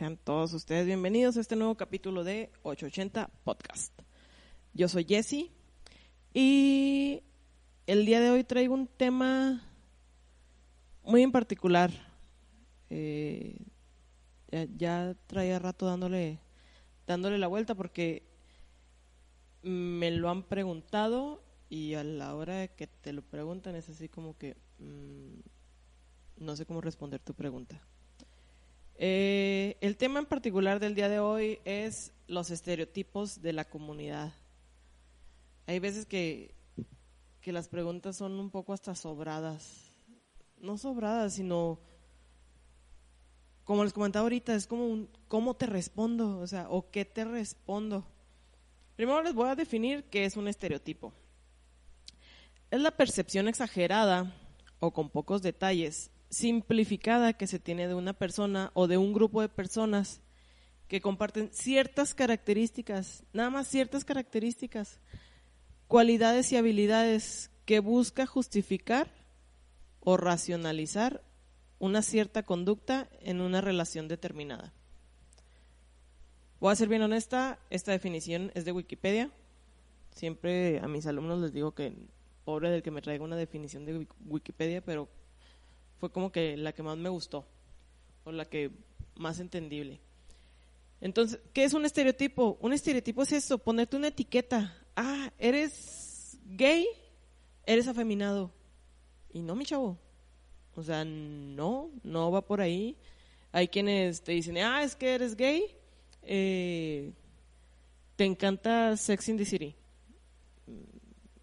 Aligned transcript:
Sean 0.00 0.16
todos 0.16 0.54
ustedes 0.54 0.86
bienvenidos 0.86 1.36
a 1.36 1.42
este 1.42 1.56
nuevo 1.56 1.74
capítulo 1.74 2.24
de 2.24 2.50
880 2.62 3.28
Podcast. 3.44 3.92
Yo 4.72 4.88
soy 4.88 5.04
Jessie 5.04 5.52
y 6.32 7.22
el 7.86 8.06
día 8.06 8.18
de 8.20 8.30
hoy 8.30 8.42
traigo 8.42 8.72
un 8.72 8.86
tema 8.86 9.62
muy 11.02 11.22
en 11.22 11.32
particular. 11.32 11.90
Eh, 12.88 13.58
ya, 14.78 15.14
traía 15.26 15.58
rato 15.58 15.84
dándole, 15.84 16.38
dándole 17.06 17.36
la 17.36 17.48
vuelta 17.48 17.74
porque 17.74 18.22
me 19.60 20.10
lo 20.12 20.30
han 20.30 20.44
preguntado 20.44 21.44
y 21.68 21.92
a 21.92 22.04
la 22.04 22.34
hora 22.34 22.54
de 22.54 22.70
que 22.70 22.86
te 22.86 23.12
lo 23.12 23.20
preguntan 23.20 23.76
es 23.76 23.90
así 23.90 24.08
como 24.08 24.38
que 24.38 24.56
mmm, 24.78 25.40
no 26.38 26.56
sé 26.56 26.64
cómo 26.64 26.80
responder 26.80 27.20
tu 27.20 27.34
pregunta. 27.34 27.82
Eh, 29.02 29.78
el 29.80 29.96
tema 29.96 30.18
en 30.18 30.26
particular 30.26 30.78
del 30.78 30.94
día 30.94 31.08
de 31.08 31.20
hoy 31.20 31.58
es 31.64 32.12
los 32.26 32.50
estereotipos 32.50 33.40
de 33.40 33.54
la 33.54 33.64
comunidad. 33.64 34.34
Hay 35.66 35.78
veces 35.78 36.04
que, 36.04 36.54
que 37.40 37.50
las 37.50 37.66
preguntas 37.66 38.16
son 38.16 38.38
un 38.38 38.50
poco 38.50 38.74
hasta 38.74 38.94
sobradas. 38.94 39.90
No 40.58 40.76
sobradas, 40.76 41.32
sino, 41.32 41.78
como 43.64 43.84
les 43.84 43.94
comentaba 43.94 44.24
ahorita, 44.24 44.54
es 44.54 44.66
como 44.66 44.86
un, 44.86 45.08
¿cómo 45.28 45.54
te 45.54 45.64
respondo? 45.64 46.38
O 46.38 46.46
sea, 46.46 46.68
¿o 46.68 46.90
qué 46.90 47.06
te 47.06 47.24
respondo? 47.24 48.04
Primero 48.96 49.22
les 49.22 49.32
voy 49.32 49.48
a 49.48 49.56
definir 49.56 50.04
qué 50.10 50.26
es 50.26 50.36
un 50.36 50.46
estereotipo. 50.46 51.14
Es 52.70 52.82
la 52.82 52.90
percepción 52.90 53.48
exagerada 53.48 54.30
o 54.78 54.90
con 54.90 55.08
pocos 55.08 55.40
detalles 55.40 56.10
simplificada 56.30 57.32
que 57.32 57.46
se 57.46 57.58
tiene 57.58 57.88
de 57.88 57.94
una 57.94 58.12
persona 58.12 58.70
o 58.74 58.86
de 58.86 58.96
un 58.96 59.12
grupo 59.12 59.42
de 59.42 59.48
personas 59.48 60.22
que 60.88 61.00
comparten 61.00 61.50
ciertas 61.52 62.14
características, 62.14 63.24
nada 63.32 63.50
más 63.50 63.68
ciertas 63.68 64.04
características, 64.04 65.00
cualidades 65.86 66.50
y 66.52 66.56
habilidades 66.56 67.50
que 67.64 67.80
busca 67.80 68.26
justificar 68.26 69.12
o 70.00 70.16
racionalizar 70.16 71.22
una 71.78 72.02
cierta 72.02 72.44
conducta 72.44 73.08
en 73.20 73.40
una 73.40 73.60
relación 73.60 74.08
determinada. 74.08 74.72
Voy 76.60 76.72
a 76.72 76.76
ser 76.76 76.88
bien 76.88 77.02
honesta, 77.02 77.58
esta 77.70 77.92
definición 77.92 78.52
es 78.54 78.64
de 78.64 78.72
Wikipedia. 78.72 79.30
Siempre 80.14 80.80
a 80.80 80.88
mis 80.88 81.06
alumnos 81.06 81.40
les 81.40 81.52
digo 81.52 81.72
que 81.72 81.94
pobre 82.44 82.70
del 82.70 82.82
que 82.82 82.90
me 82.90 83.00
traiga 83.00 83.24
una 83.24 83.36
definición 83.36 83.84
de 83.84 84.06
Wikipedia, 84.26 84.84
pero 84.84 85.08
fue 86.00 86.10
como 86.10 86.32
que 86.32 86.56
la 86.56 86.72
que 86.72 86.82
más 86.82 86.96
me 86.96 87.10
gustó 87.10 87.46
o 88.24 88.32
la 88.32 88.46
que 88.46 88.70
más 89.16 89.38
entendible. 89.38 90.00
Entonces, 91.00 91.40
¿qué 91.52 91.64
es 91.64 91.74
un 91.74 91.84
estereotipo? 91.84 92.58
Un 92.60 92.72
estereotipo 92.72 93.22
es 93.22 93.32
eso, 93.32 93.58
ponerte 93.58 93.96
una 93.96 94.08
etiqueta. 94.08 94.76
Ah, 94.96 95.30
eres 95.38 96.38
gay, 96.44 96.86
eres 97.66 97.86
afeminado. 97.86 98.50
Y 99.32 99.42
no, 99.42 99.54
mi 99.54 99.64
chavo. 99.64 99.98
O 100.74 100.82
sea, 100.82 101.04
no, 101.04 101.90
no 102.02 102.30
va 102.30 102.46
por 102.46 102.60
ahí. 102.60 102.96
Hay 103.52 103.68
quienes 103.68 104.22
te 104.22 104.32
dicen, 104.32 104.56
ah, 104.58 104.82
es 104.82 104.96
que 104.96 105.14
eres 105.14 105.36
gay, 105.36 105.64
eh, 106.22 107.12
te 108.16 108.24
encanta 108.24 108.96
Sex 108.96 109.28
in 109.28 109.36
the 109.36 109.44
City. 109.44 109.74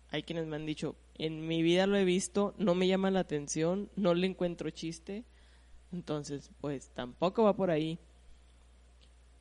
Hay 0.10 0.24
quienes 0.24 0.48
me 0.48 0.56
han 0.56 0.66
dicho, 0.66 0.96
en 1.18 1.48
mi 1.48 1.62
vida 1.62 1.88
lo 1.88 1.98
he 1.98 2.06
visto, 2.06 2.54
no 2.58 2.76
me 2.76 2.88
llama 2.88 3.12
la 3.12 3.22
atención, 3.22 3.90
no 3.96 4.14
le 4.14 4.28
encuentro 4.28 4.70
chiste, 4.70 5.24
entonces 5.92 6.52
pues 6.62 6.90
tampoco 6.90 7.44
va 7.44 7.56
por 7.56 7.72
ahí. 7.72 8.00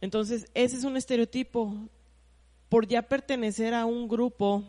Entonces 0.00 0.50
ese 0.54 0.76
es 0.76 0.84
un 0.84 0.97
estereotipo, 0.97 1.75
por 2.69 2.87
ya 2.87 3.03
pertenecer 3.03 3.75
a 3.75 3.87
un 3.87 4.09
grupo 4.09 4.64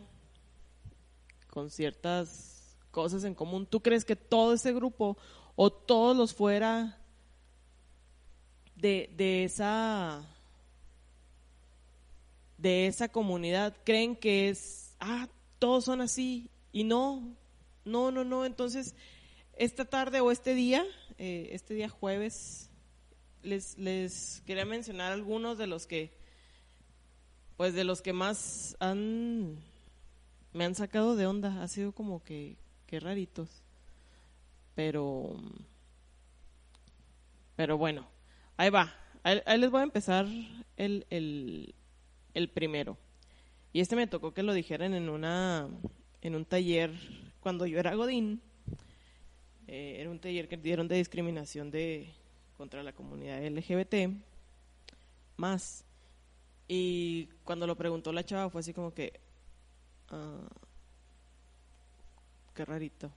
con 1.50 1.70
ciertas 1.70 2.76
cosas 2.90 3.24
en 3.24 3.34
común, 3.34 3.66
¿tú 3.66 3.80
crees 3.80 4.04
que 4.04 4.16
todo 4.16 4.54
ese 4.54 4.72
grupo 4.72 5.16
o 5.56 5.70
todos 5.70 6.16
los 6.16 6.34
fuera 6.34 6.98
de, 8.76 9.12
de 9.16 9.44
esa 9.44 10.24
de 12.58 12.88
esa 12.88 13.08
comunidad 13.08 13.76
creen 13.84 14.16
que 14.16 14.48
es, 14.48 14.96
ah, 15.00 15.28
todos 15.58 15.84
son 15.84 16.00
así 16.00 16.50
y 16.72 16.84
no, 16.84 17.36
no, 17.84 18.10
no, 18.10 18.24
no. 18.24 18.44
Entonces, 18.44 18.94
esta 19.56 19.84
tarde 19.84 20.20
o 20.20 20.30
este 20.30 20.54
día, 20.54 20.84
eh, 21.18 21.50
este 21.52 21.74
día 21.74 21.88
jueves, 21.88 22.70
les, 23.42 23.78
les 23.78 24.42
quería 24.46 24.64
mencionar 24.64 25.12
algunos 25.12 25.58
de 25.58 25.66
los 25.66 25.86
que, 25.86 26.12
pues 27.56 27.74
de 27.74 27.84
los 27.84 28.02
que 28.02 28.12
más 28.12 28.76
han, 28.80 29.56
me 30.52 30.64
han 30.64 30.74
sacado 30.74 31.16
de 31.16 31.26
onda. 31.26 31.62
Ha 31.62 31.68
sido 31.68 31.92
como 31.92 32.22
que, 32.22 32.56
que 32.86 33.00
raritos. 33.00 33.62
Pero, 34.74 35.36
pero 37.56 37.76
bueno, 37.76 38.08
ahí 38.56 38.70
va. 38.70 38.94
Ahí, 39.24 39.58
les 39.58 39.70
voy 39.70 39.80
a 39.80 39.84
empezar 39.84 40.26
el, 40.76 41.06
el, 41.10 41.74
el 42.34 42.48
primero. 42.48 42.96
Y 43.72 43.80
este 43.80 43.96
me 43.96 44.06
tocó 44.06 44.32
que 44.32 44.44
lo 44.44 44.52
dijeran 44.52 44.94
en 44.94 45.08
una 45.08 45.68
en 46.22 46.34
un 46.34 46.44
taller 46.44 46.92
cuando 47.40 47.66
yo 47.66 47.78
era 47.78 47.94
Godín. 47.94 48.40
Eh, 49.66 49.96
era 50.00 50.10
un 50.10 50.18
taller 50.18 50.48
que 50.48 50.56
dieron 50.56 50.88
de 50.88 50.96
discriminación 50.96 51.70
de 51.70 52.08
contra 52.56 52.82
la 52.82 52.92
comunidad 52.92 53.44
LGBT 53.44 54.10
más. 55.36 55.84
Y 56.66 57.26
cuando 57.44 57.66
lo 57.66 57.76
preguntó 57.76 58.12
la 58.12 58.24
chava 58.24 58.50
fue 58.50 58.60
así 58.60 58.74
como 58.74 58.92
que, 58.92 59.18
uh, 60.10 60.46
qué 62.54 62.64
rarito. 62.64 63.10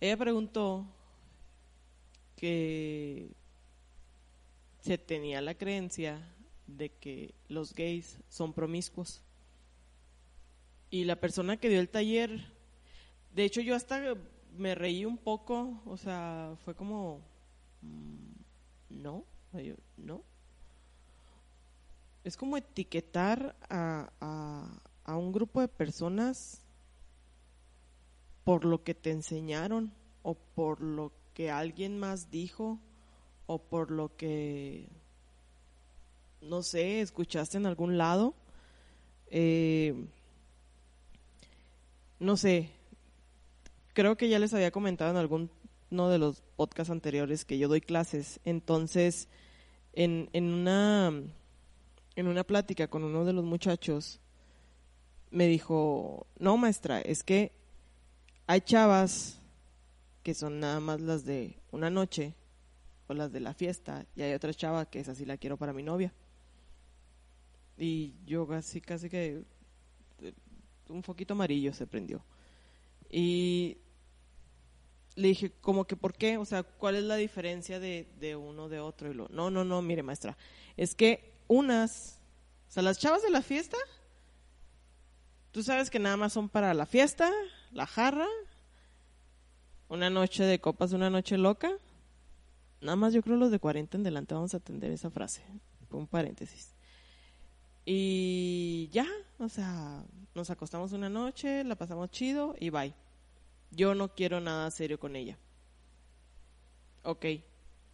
Ella 0.00 0.16
preguntó 0.16 0.86
que 2.36 3.30
se 4.80 4.98
tenía 4.98 5.40
la 5.40 5.54
creencia 5.54 6.20
de 6.66 6.90
que 6.90 7.34
los 7.48 7.74
gays 7.74 8.18
son 8.28 8.52
promiscuos. 8.52 9.22
Y 10.92 11.04
la 11.04 11.16
persona 11.16 11.56
que 11.56 11.70
dio 11.70 11.80
el 11.80 11.88
taller, 11.88 12.52
de 13.34 13.44
hecho 13.44 13.62
yo 13.62 13.74
hasta 13.74 14.14
me 14.58 14.74
reí 14.74 15.06
un 15.06 15.16
poco, 15.16 15.80
o 15.86 15.96
sea, 15.96 16.54
fue 16.66 16.74
como, 16.74 17.22
mm, 17.80 19.00
no, 19.00 19.24
no. 19.96 20.22
Es 22.24 22.36
como 22.36 22.58
etiquetar 22.58 23.56
a, 23.70 24.10
a, 25.06 25.16
un 25.16 25.32
grupo 25.32 25.62
de 25.62 25.68
personas 25.68 26.60
por 28.44 28.66
lo 28.66 28.84
que 28.84 28.94
te 28.94 29.12
enseñaron 29.12 29.94
o 30.22 30.34
por 30.34 30.82
lo 30.82 31.10
que 31.32 31.50
alguien 31.50 31.98
más 31.98 32.30
dijo 32.30 32.78
o 33.46 33.62
por 33.62 33.90
lo 33.90 34.14
que, 34.14 34.90
no 36.42 36.62
sé, 36.62 37.00
escuchaste 37.00 37.56
en 37.56 37.64
algún 37.64 37.96
lado. 37.96 38.34
Eh, 39.30 39.94
no 42.22 42.36
sé, 42.36 42.70
creo 43.94 44.16
que 44.16 44.28
ya 44.28 44.38
les 44.38 44.54
había 44.54 44.70
comentado 44.70 45.10
en 45.10 45.16
alguno 45.16 45.50
de 46.08 46.18
los 46.18 46.40
podcasts 46.54 46.92
anteriores 46.92 47.44
que 47.44 47.58
yo 47.58 47.66
doy 47.66 47.80
clases, 47.80 48.38
entonces 48.44 49.28
en, 49.92 50.30
en, 50.32 50.44
una, 50.44 51.12
en 52.14 52.26
una 52.28 52.44
plática 52.44 52.86
con 52.86 53.02
uno 53.02 53.24
de 53.24 53.32
los 53.32 53.44
muchachos 53.44 54.20
me 55.32 55.48
dijo, 55.48 56.28
no 56.38 56.56
maestra, 56.56 57.00
es 57.00 57.24
que 57.24 57.50
hay 58.46 58.60
chavas 58.60 59.40
que 60.22 60.34
son 60.34 60.60
nada 60.60 60.78
más 60.78 61.00
las 61.00 61.24
de 61.24 61.58
una 61.72 61.90
noche 61.90 62.34
o 63.08 63.14
las 63.14 63.32
de 63.32 63.40
la 63.40 63.52
fiesta 63.52 64.06
y 64.14 64.22
hay 64.22 64.32
otra 64.32 64.54
chava 64.54 64.86
que 64.86 65.00
es 65.00 65.08
así 65.08 65.24
la 65.24 65.38
quiero 65.38 65.56
para 65.56 65.72
mi 65.72 65.82
novia. 65.82 66.12
Y 67.76 68.14
yo 68.26 68.46
casi, 68.46 68.80
casi 68.80 69.10
que 69.10 69.42
un 70.92 71.02
foquito 71.02 71.34
amarillo 71.34 71.72
se 71.72 71.86
prendió. 71.86 72.24
Y 73.10 73.78
le 75.14 75.28
dije, 75.28 75.52
como 75.60 75.84
que, 75.84 75.96
¿por 75.96 76.14
qué? 76.14 76.38
O 76.38 76.44
sea, 76.44 76.62
¿cuál 76.62 76.96
es 76.96 77.04
la 77.04 77.16
diferencia 77.16 77.78
de, 77.78 78.08
de 78.18 78.36
uno 78.36 78.68
de 78.68 78.80
otro? 78.80 79.10
Y 79.10 79.14
lo, 79.14 79.28
no, 79.28 79.50
no, 79.50 79.64
no, 79.64 79.82
mire, 79.82 80.02
maestra, 80.02 80.36
es 80.76 80.94
que 80.94 81.32
unas, 81.48 82.20
o 82.68 82.72
sea, 82.72 82.82
las 82.82 82.98
chavas 82.98 83.22
de 83.22 83.30
la 83.30 83.42
fiesta, 83.42 83.76
tú 85.50 85.62
sabes 85.62 85.90
que 85.90 85.98
nada 85.98 86.16
más 86.16 86.32
son 86.32 86.48
para 86.48 86.72
la 86.74 86.86
fiesta, 86.86 87.30
la 87.72 87.86
jarra, 87.86 88.28
una 89.88 90.08
noche 90.08 90.44
de 90.44 90.60
copas, 90.60 90.92
una 90.92 91.10
noche 91.10 91.36
loca. 91.36 91.70
Nada 92.80 92.96
más 92.96 93.12
yo 93.12 93.22
creo 93.22 93.36
los 93.36 93.50
de 93.50 93.58
40 93.58 93.98
en 93.98 94.02
delante 94.02 94.34
vamos 94.34 94.54
a 94.54 94.56
atender 94.56 94.90
esa 94.90 95.10
frase, 95.10 95.42
un 95.90 96.06
paréntesis. 96.06 96.74
Y 97.84 98.88
ya, 98.92 99.06
o 99.42 99.48
sea, 99.48 100.04
nos 100.34 100.50
acostamos 100.50 100.92
una 100.92 101.08
noche, 101.08 101.64
la 101.64 101.74
pasamos 101.74 102.10
chido 102.10 102.54
y 102.58 102.70
bye. 102.70 102.94
Yo 103.70 103.94
no 103.94 104.14
quiero 104.14 104.40
nada 104.40 104.70
serio 104.70 105.00
con 105.00 105.16
ella. 105.16 105.38
Ok, 107.02 107.26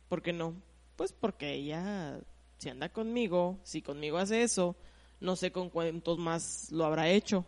¿por 0.09 0.23
qué 0.23 0.33
no? 0.33 0.55
Pues 0.97 1.13
porque 1.13 1.55
ella, 1.55 2.21
si 2.59 2.69
anda 2.69 2.91
conmigo, 2.91 3.59
si 3.63 3.81
conmigo 3.81 4.19
hace 4.19 4.43
eso, 4.43 4.77
no 5.21 5.37
sé 5.37 5.51
con 5.51 5.71
cuántos 5.71 6.19
más 6.19 6.71
lo 6.71 6.85
habrá 6.85 7.09
hecho. 7.09 7.47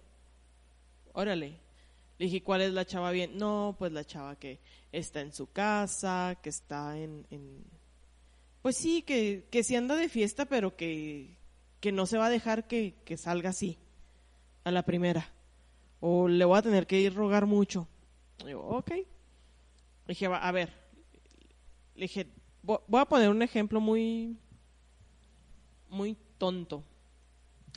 Órale. 1.13 1.59
Le 2.19 2.27
dije, 2.27 2.43
¿cuál 2.43 2.63
es 2.63 2.73
la 2.73 2.85
chava 2.85 3.11
bien? 3.11 3.37
No, 3.37 3.77
pues 3.79 3.93
la 3.93 4.05
chava 4.05 4.37
que 4.37 4.61
está 4.93 5.21
en 5.21 5.33
su 5.33 5.51
casa, 5.51 6.39
que 6.43 6.51
está 6.51 6.99
en... 6.99 7.27
Pues 8.63 8.77
sí, 8.77 9.03
que, 9.03 9.47
que 9.51 9.65
sí 9.65 9.75
anda 9.75 9.97
de 9.97 10.09
fiesta, 10.09 10.45
pero 10.45 10.77
que, 10.77 11.37
que 11.81 11.93
no 11.93 12.07
se 12.07 12.19
va 12.19 12.27
a 12.27 12.31
dejar 12.31 12.67
que, 12.67 12.95
que 13.05 13.17
salga 13.17 13.51
así, 13.51 13.79
la 14.71 14.83
primera. 14.85 15.33
O 16.01 16.29
le 16.29 16.45
voy 16.45 16.59
a 16.59 16.63
tener 16.63 16.87
que 16.87 17.01
ir 17.01 17.15
rogar 17.15 17.47
mucho. 17.47 17.87
Ok. 18.55 18.91
Le 18.91 19.07
dije, 20.07 20.27
a 20.27 20.53
ver, 20.53 20.73
le 21.95 22.03
dije, 22.03 22.27
voy 22.63 23.01
a 23.01 23.05
poner 23.05 23.29
un 23.29 23.43
ejemplo 23.43 23.81
muy, 23.81 24.37
muy 25.89 26.17
tonto. 26.39 26.85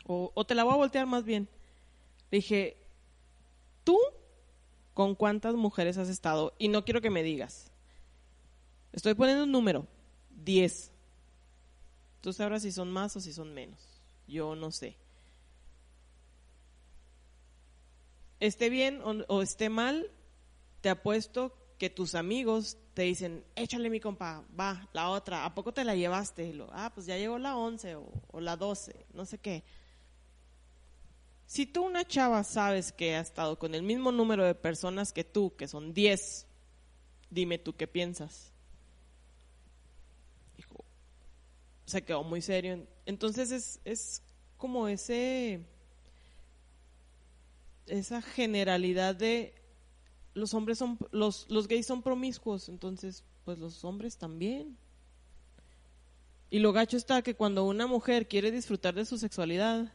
O, 0.05 0.31
o, 0.33 0.45
te 0.45 0.55
la 0.55 0.63
voy 0.63 0.73
a 0.73 0.77
voltear 0.77 1.05
más 1.05 1.23
bien. 1.23 1.47
Le 2.31 2.37
dije, 2.37 2.77
¿tú 3.83 3.97
con 4.93 5.15
cuántas 5.15 5.55
mujeres 5.55 5.97
has 5.97 6.09
estado? 6.09 6.53
Y 6.57 6.69
no 6.69 6.85
quiero 6.85 7.01
que 7.01 7.09
me 7.09 7.23
digas. 7.23 7.71
Estoy 8.91 9.13
poniendo 9.13 9.43
un 9.43 9.51
número, 9.51 9.87
10. 10.43 10.91
Tú 12.21 12.31
sabrás 12.31 12.61
si 12.61 12.71
son 12.71 12.91
más 12.91 13.15
o 13.15 13.19
si 13.19 13.33
son 13.33 13.53
menos. 13.53 14.01
Yo 14.27 14.55
no 14.55 14.71
sé. 14.71 14.95
Esté 18.43 18.69
bien 18.69 18.99
o, 19.05 19.41
esté 19.41 19.69
mal, 19.69 20.11
te 20.81 20.89
apuesto 20.89 21.55
que 21.77 21.89
tus 21.89 22.13
amigos 22.13 22.77
te 22.93 23.03
dicen, 23.03 23.45
échale 23.55 23.89
mi 23.89 24.01
compa, 24.01 24.43
va, 24.59 24.89
la 24.91 25.11
otra, 25.11 25.45
¿a 25.45 25.55
poco 25.55 25.73
te 25.73 25.85
la 25.85 25.95
llevaste? 25.95 26.51
lo, 26.51 26.67
ah, 26.73 26.91
pues 26.93 27.05
ya 27.05 27.15
llegó 27.15 27.39
la 27.39 27.55
11 27.55 27.95
o, 27.95 28.41
la 28.41 28.57
12, 28.57 29.05
no 29.13 29.23
sé 29.23 29.37
qué. 29.37 29.63
Si 31.45 31.65
tú 31.65 31.85
una 31.85 32.03
chava 32.05 32.43
sabes 32.43 32.91
que 32.91 33.15
ha 33.15 33.21
estado 33.21 33.57
con 33.57 33.75
el 33.75 33.81
mismo 33.81 34.11
número 34.11 34.43
de 34.43 34.55
personas 34.55 35.13
que 35.13 35.23
tú, 35.23 35.55
que 35.55 35.69
son 35.69 35.93
10, 35.93 36.45
dime 37.29 37.59
tú 37.59 37.77
qué 37.77 37.87
piensas. 37.87 38.51
Se 41.85 42.03
quedó 42.03 42.25
muy 42.25 42.41
serio. 42.41 42.85
Entonces 43.05 43.51
es, 43.51 43.79
es 43.85 44.21
como 44.57 44.89
ese, 44.89 45.61
esa 47.87 48.21
generalidad 48.21 49.15
de 49.15 49.53
los 50.33 50.53
hombres 50.53 50.77
son, 50.77 50.97
los, 51.11 51.49
los 51.49 51.67
gays 51.67 51.85
son 51.85 52.01
promiscuos, 52.01 52.69
entonces, 52.69 53.23
pues 53.45 53.59
los 53.59 53.83
hombres 53.83 54.17
también. 54.17 54.77
Y 56.49 56.59
lo 56.59 56.71
gacho 56.71 56.97
está 56.97 57.21
que 57.21 57.35
cuando 57.35 57.65
una 57.65 57.87
mujer 57.87 58.27
quiere 58.27 58.51
disfrutar 58.51 58.93
de 58.93 59.05
su 59.05 59.17
sexualidad, 59.17 59.91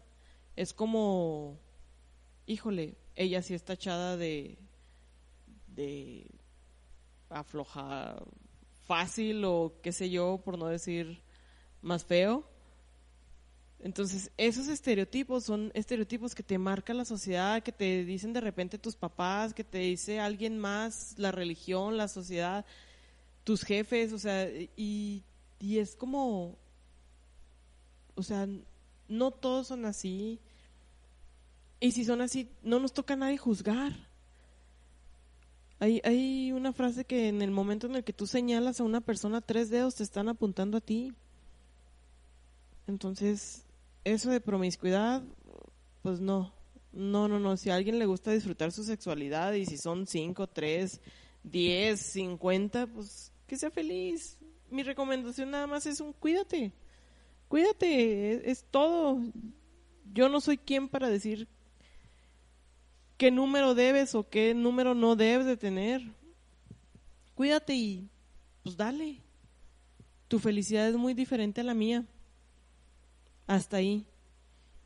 es 0.56 0.72
como, 0.72 1.58
híjole, 2.46 2.96
ella 3.14 3.42
sí 3.42 3.54
está 3.54 3.74
echada 3.74 4.16
de, 4.16 4.58
de 5.68 6.30
aflojar 7.28 8.24
fácil 8.86 9.44
o 9.44 9.74
qué 9.82 9.92
sé 9.92 10.10
yo, 10.10 10.40
por 10.44 10.58
no 10.58 10.66
decir 10.66 11.22
más 11.82 12.04
feo. 12.04 12.48
Entonces, 13.80 14.32
esos 14.36 14.66
estereotipos 14.68 15.44
son 15.44 15.70
estereotipos 15.72 16.34
que 16.34 16.42
te 16.42 16.58
marca 16.58 16.92
la 16.94 17.04
sociedad, 17.04 17.62
que 17.62 17.70
te 17.70 18.04
dicen 18.04 18.32
de 18.32 18.40
repente 18.40 18.76
tus 18.76 18.96
papás, 18.96 19.54
que 19.54 19.62
te 19.62 19.78
dice 19.78 20.18
alguien 20.18 20.58
más, 20.58 21.14
la 21.16 21.30
religión, 21.30 21.96
la 21.96 22.08
sociedad, 22.08 22.66
tus 23.44 23.62
jefes, 23.62 24.12
o 24.12 24.18
sea, 24.18 24.50
y, 24.76 25.22
y 25.60 25.78
es 25.78 25.94
como, 25.94 26.56
o 28.16 28.22
sea, 28.22 28.48
no 29.08 29.30
todos 29.30 29.68
son 29.68 29.84
así. 29.84 30.40
Y 31.80 31.92
si 31.92 32.04
son 32.04 32.20
así, 32.20 32.50
no 32.62 32.80
nos 32.80 32.92
toca 32.92 33.14
a 33.14 33.16
nadie 33.16 33.38
juzgar. 33.38 33.92
Hay, 35.78 36.00
hay 36.02 36.50
una 36.50 36.72
frase 36.72 37.04
que 37.04 37.28
en 37.28 37.40
el 37.40 37.52
momento 37.52 37.86
en 37.86 37.94
el 37.94 38.02
que 38.02 38.12
tú 38.12 38.26
señalas 38.26 38.80
a 38.80 38.84
una 38.84 39.00
persona, 39.00 39.40
tres 39.40 39.70
dedos 39.70 39.94
te 39.94 40.02
están 40.02 40.28
apuntando 40.28 40.78
a 40.78 40.80
ti. 40.80 41.14
Entonces, 42.88 43.64
eso 44.04 44.30
de 44.30 44.40
promiscuidad, 44.40 45.22
pues 46.02 46.20
no. 46.20 46.54
No, 46.92 47.28
no, 47.28 47.38
no. 47.38 47.56
Si 47.56 47.70
a 47.70 47.74
alguien 47.74 47.98
le 47.98 48.06
gusta 48.06 48.32
disfrutar 48.32 48.72
su 48.72 48.82
sexualidad 48.82 49.52
y 49.52 49.66
si 49.66 49.76
son 49.76 50.06
5, 50.06 50.46
3, 50.48 51.00
10, 51.44 52.00
50, 52.00 52.86
pues 52.86 53.32
que 53.46 53.56
sea 53.56 53.70
feliz. 53.70 54.38
Mi 54.70 54.82
recomendación 54.82 55.50
nada 55.50 55.66
más 55.66 55.86
es 55.86 56.00
un 56.00 56.12
cuídate. 56.12 56.72
Cuídate, 57.48 58.50
es, 58.50 58.64
todo. 58.70 59.20
Yo 60.12 60.28
no 60.28 60.40
soy 60.40 60.58
quien 60.58 60.88
para 60.88 61.08
decir 61.08 61.48
qué 63.16 63.30
número 63.30 63.74
debes 63.74 64.14
o 64.14 64.28
qué 64.28 64.54
número 64.54 64.94
no 64.94 65.16
debes 65.16 65.46
de 65.46 65.56
tener. 65.56 66.02
Cuídate 67.34 67.74
y 67.74 68.10
pues 68.62 68.76
dale. 68.76 69.22
Tu 70.28 70.38
felicidad 70.38 70.88
es 70.88 70.96
muy 70.96 71.14
diferente 71.14 71.62
a 71.62 71.64
la 71.64 71.74
mía 71.74 72.06
hasta 73.48 73.78
ahí. 73.78 74.06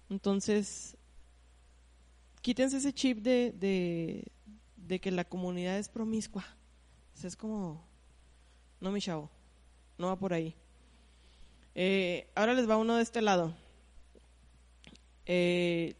Entonces, 0.08 0.96
quítense 2.40 2.78
ese 2.78 2.94
chip 2.94 3.18
de, 3.18 3.52
de, 4.76 5.00
que 5.00 5.10
la 5.10 5.24
comunidad 5.24 5.78
es 5.78 5.90
promiscua. 5.90 6.44
es 7.22 7.36
como, 7.36 7.84
no 8.80 8.90
mi 8.90 9.00
chavo, 9.00 9.28
no 9.98 10.06
va 10.06 10.16
por 10.16 10.32
ahí. 10.32 10.54
Eh, 11.74 12.30
ahora 12.34 12.54
les 12.54 12.68
va 12.68 12.76
uno 12.76 12.96
de 12.96 13.02
este 13.02 13.20
lado. 13.20 13.54
Eh, 15.26 15.96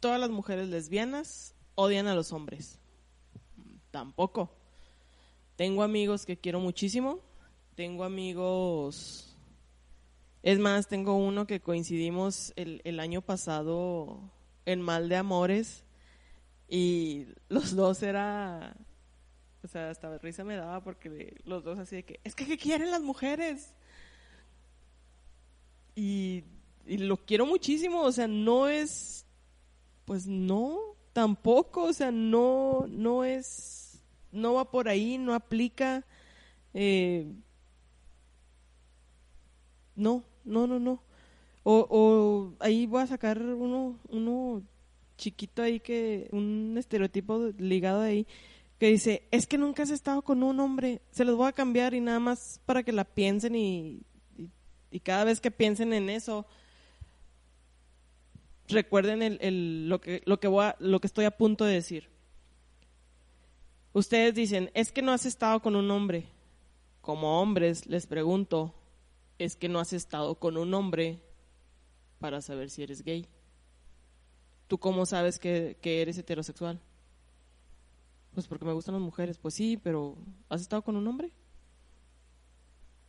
todas 0.00 0.18
las 0.20 0.30
mujeres 0.30 0.68
lesbianas 0.68 1.54
odian 1.74 2.06
a 2.06 2.14
los 2.14 2.32
hombres. 2.32 2.78
Tampoco. 3.90 4.50
Tengo 5.56 5.82
amigos 5.82 6.24
que 6.26 6.36
quiero 6.36 6.60
muchísimo. 6.60 7.20
Tengo 7.74 8.04
amigos 8.04 9.35
es 10.46 10.60
más, 10.60 10.86
tengo 10.86 11.16
uno 11.16 11.44
que 11.44 11.58
coincidimos 11.58 12.52
el, 12.54 13.00
año 13.00 13.20
pasado 13.20 14.30
en 14.64 14.80
Mal 14.80 15.08
de 15.08 15.16
Amores 15.16 15.84
y 16.68 17.26
los 17.48 17.74
dos 17.74 18.00
era, 18.04 18.76
o 19.64 19.66
sea, 19.66 19.90
hasta 19.90 20.16
risa 20.18 20.44
me 20.44 20.54
daba 20.54 20.84
porque 20.84 21.34
los 21.42 21.64
dos 21.64 21.80
así 21.80 21.96
de 21.96 22.04
que, 22.04 22.20
es 22.22 22.36
que 22.36 22.46
¿qué 22.46 22.58
quieren 22.58 22.92
las 22.92 23.02
mujeres? 23.02 23.74
Y, 25.96 26.44
y 26.86 26.98
lo 26.98 27.16
quiero 27.16 27.44
muchísimo, 27.44 28.02
o 28.02 28.12
sea, 28.12 28.28
no 28.28 28.68
es, 28.68 29.26
pues 30.04 30.28
no, 30.28 30.78
tampoco, 31.12 31.86
o 31.86 31.92
sea, 31.92 32.12
no, 32.12 32.86
no 32.88 33.24
es, 33.24 34.00
no 34.30 34.54
va 34.54 34.70
por 34.70 34.88
ahí, 34.88 35.18
no 35.18 35.34
aplica, 35.34 36.06
eh, 36.72 37.32
no, 39.96 40.22
no, 40.46 40.66
no, 40.66 40.78
no. 40.78 41.02
O, 41.62 41.86
o 41.90 42.54
ahí 42.60 42.86
voy 42.86 43.02
a 43.02 43.06
sacar 43.06 43.42
uno, 43.42 43.98
uno 44.08 44.62
chiquito 45.16 45.62
ahí 45.62 45.80
que, 45.80 46.28
un 46.32 46.76
estereotipo 46.78 47.52
ligado 47.58 48.02
ahí, 48.02 48.26
que 48.78 48.88
dice, 48.88 49.26
es 49.30 49.46
que 49.46 49.58
nunca 49.58 49.82
has 49.82 49.90
estado 49.90 50.22
con 50.22 50.42
un 50.42 50.60
hombre, 50.60 51.00
se 51.10 51.24
los 51.24 51.36
voy 51.36 51.48
a 51.48 51.52
cambiar 51.52 51.94
y 51.94 52.00
nada 52.00 52.20
más 52.20 52.60
para 52.66 52.82
que 52.82 52.92
la 52.92 53.04
piensen 53.04 53.54
y, 53.56 54.02
y, 54.90 55.00
cada 55.00 55.24
vez 55.24 55.40
que 55.40 55.50
piensen 55.50 55.92
en 55.92 56.10
eso, 56.10 56.46
recuerden 58.68 59.22
el, 59.22 59.38
el, 59.40 59.88
lo, 59.88 60.00
que, 60.00 60.22
lo, 60.26 60.38
que 60.38 60.48
voy 60.48 60.66
a, 60.66 60.76
lo 60.78 61.00
que 61.00 61.06
estoy 61.06 61.24
a 61.24 61.36
punto 61.36 61.64
de 61.64 61.74
decir. 61.74 62.08
Ustedes 63.92 64.34
dicen, 64.34 64.70
es 64.74 64.92
que 64.92 65.00
no 65.00 65.12
has 65.12 65.24
estado 65.24 65.60
con 65.60 65.74
un 65.74 65.90
hombre. 65.90 66.26
Como 67.00 67.40
hombres, 67.40 67.86
les 67.86 68.06
pregunto, 68.06 68.74
es 69.38 69.56
que 69.56 69.68
no 69.68 69.80
has 69.80 69.92
estado 69.92 70.36
con 70.36 70.56
un 70.56 70.72
hombre 70.74 71.20
para 72.18 72.40
saber 72.40 72.70
si 72.70 72.82
eres 72.82 73.02
gay. 73.02 73.26
¿Tú 74.66 74.78
cómo 74.78 75.06
sabes 75.06 75.38
que, 75.38 75.76
eres 75.82 76.18
heterosexual? 76.18 76.80
Pues 78.34 78.46
porque 78.48 78.64
me 78.64 78.72
gustan 78.72 78.94
las 78.94 79.02
mujeres. 79.02 79.38
Pues 79.38 79.54
sí, 79.54 79.76
pero 79.76 80.16
¿has 80.48 80.60
estado 80.60 80.82
con 80.82 80.96
un 80.96 81.06
hombre? 81.06 81.32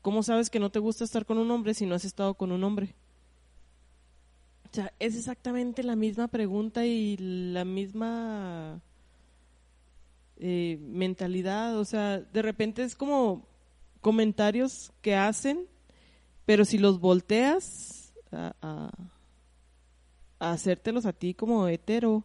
¿Cómo 0.01 0.23
sabes 0.23 0.49
que 0.49 0.59
no 0.59 0.69
te 0.69 0.79
gusta 0.79 1.03
estar 1.03 1.25
con 1.25 1.37
un 1.37 1.49
hombre 1.51 1.73
si 1.73 1.85
no 1.85 1.95
has 1.95 2.05
estado 2.05 2.35
con 2.35 2.51
un 2.51 2.63
hombre? 2.63 2.95
O 4.69 4.73
sea, 4.73 4.93
es 4.99 5.15
exactamente 5.15 5.81
la 5.81 5.95
misma 5.95 6.27
pregunta 6.27 6.85
y 6.85 7.17
la 7.17 7.65
misma 7.65 8.81
eh, 10.37 10.77
mentalidad. 10.81 11.77
O 11.79 11.85
sea, 11.85 12.19
de 12.19 12.41
repente 12.41 12.83
es 12.83 12.95
como 12.95 13.47
comentarios 14.01 14.93
que 15.01 15.15
hacen, 15.15 15.67
pero 16.47 16.63
si 16.63 16.77
los 16.77 17.01
volteas 17.01 18.13
a, 18.31 18.89
hacértelos 20.39 21.05
a 21.05 21.11
ti 21.11 21.33
como 21.33 21.67
hetero, 21.67 22.23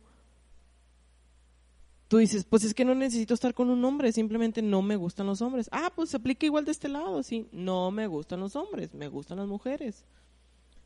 tú 2.06 2.18
dices, 2.18 2.44
pues 2.44 2.62
es 2.62 2.72
que 2.72 2.84
no 2.84 2.94
necesito 2.94 3.34
estar 3.34 3.52
con 3.52 3.68
un 3.68 3.84
hombre, 3.84 4.12
simplemente 4.12 4.62
no 4.62 4.80
me 4.80 4.94
gustan 4.94 5.26
los 5.26 5.42
hombres. 5.42 5.68
Ah, 5.72 5.90
pues 5.96 6.10
se 6.10 6.18
aplica 6.18 6.46
igual 6.46 6.64
de 6.64 6.70
este 6.70 6.88
lado, 6.88 7.20
sí, 7.24 7.48
no 7.50 7.90
me 7.90 8.06
gustan 8.06 8.38
los 8.38 8.54
hombres, 8.54 8.94
me 8.94 9.08
gustan 9.08 9.38
las 9.38 9.48
mujeres. 9.48 10.04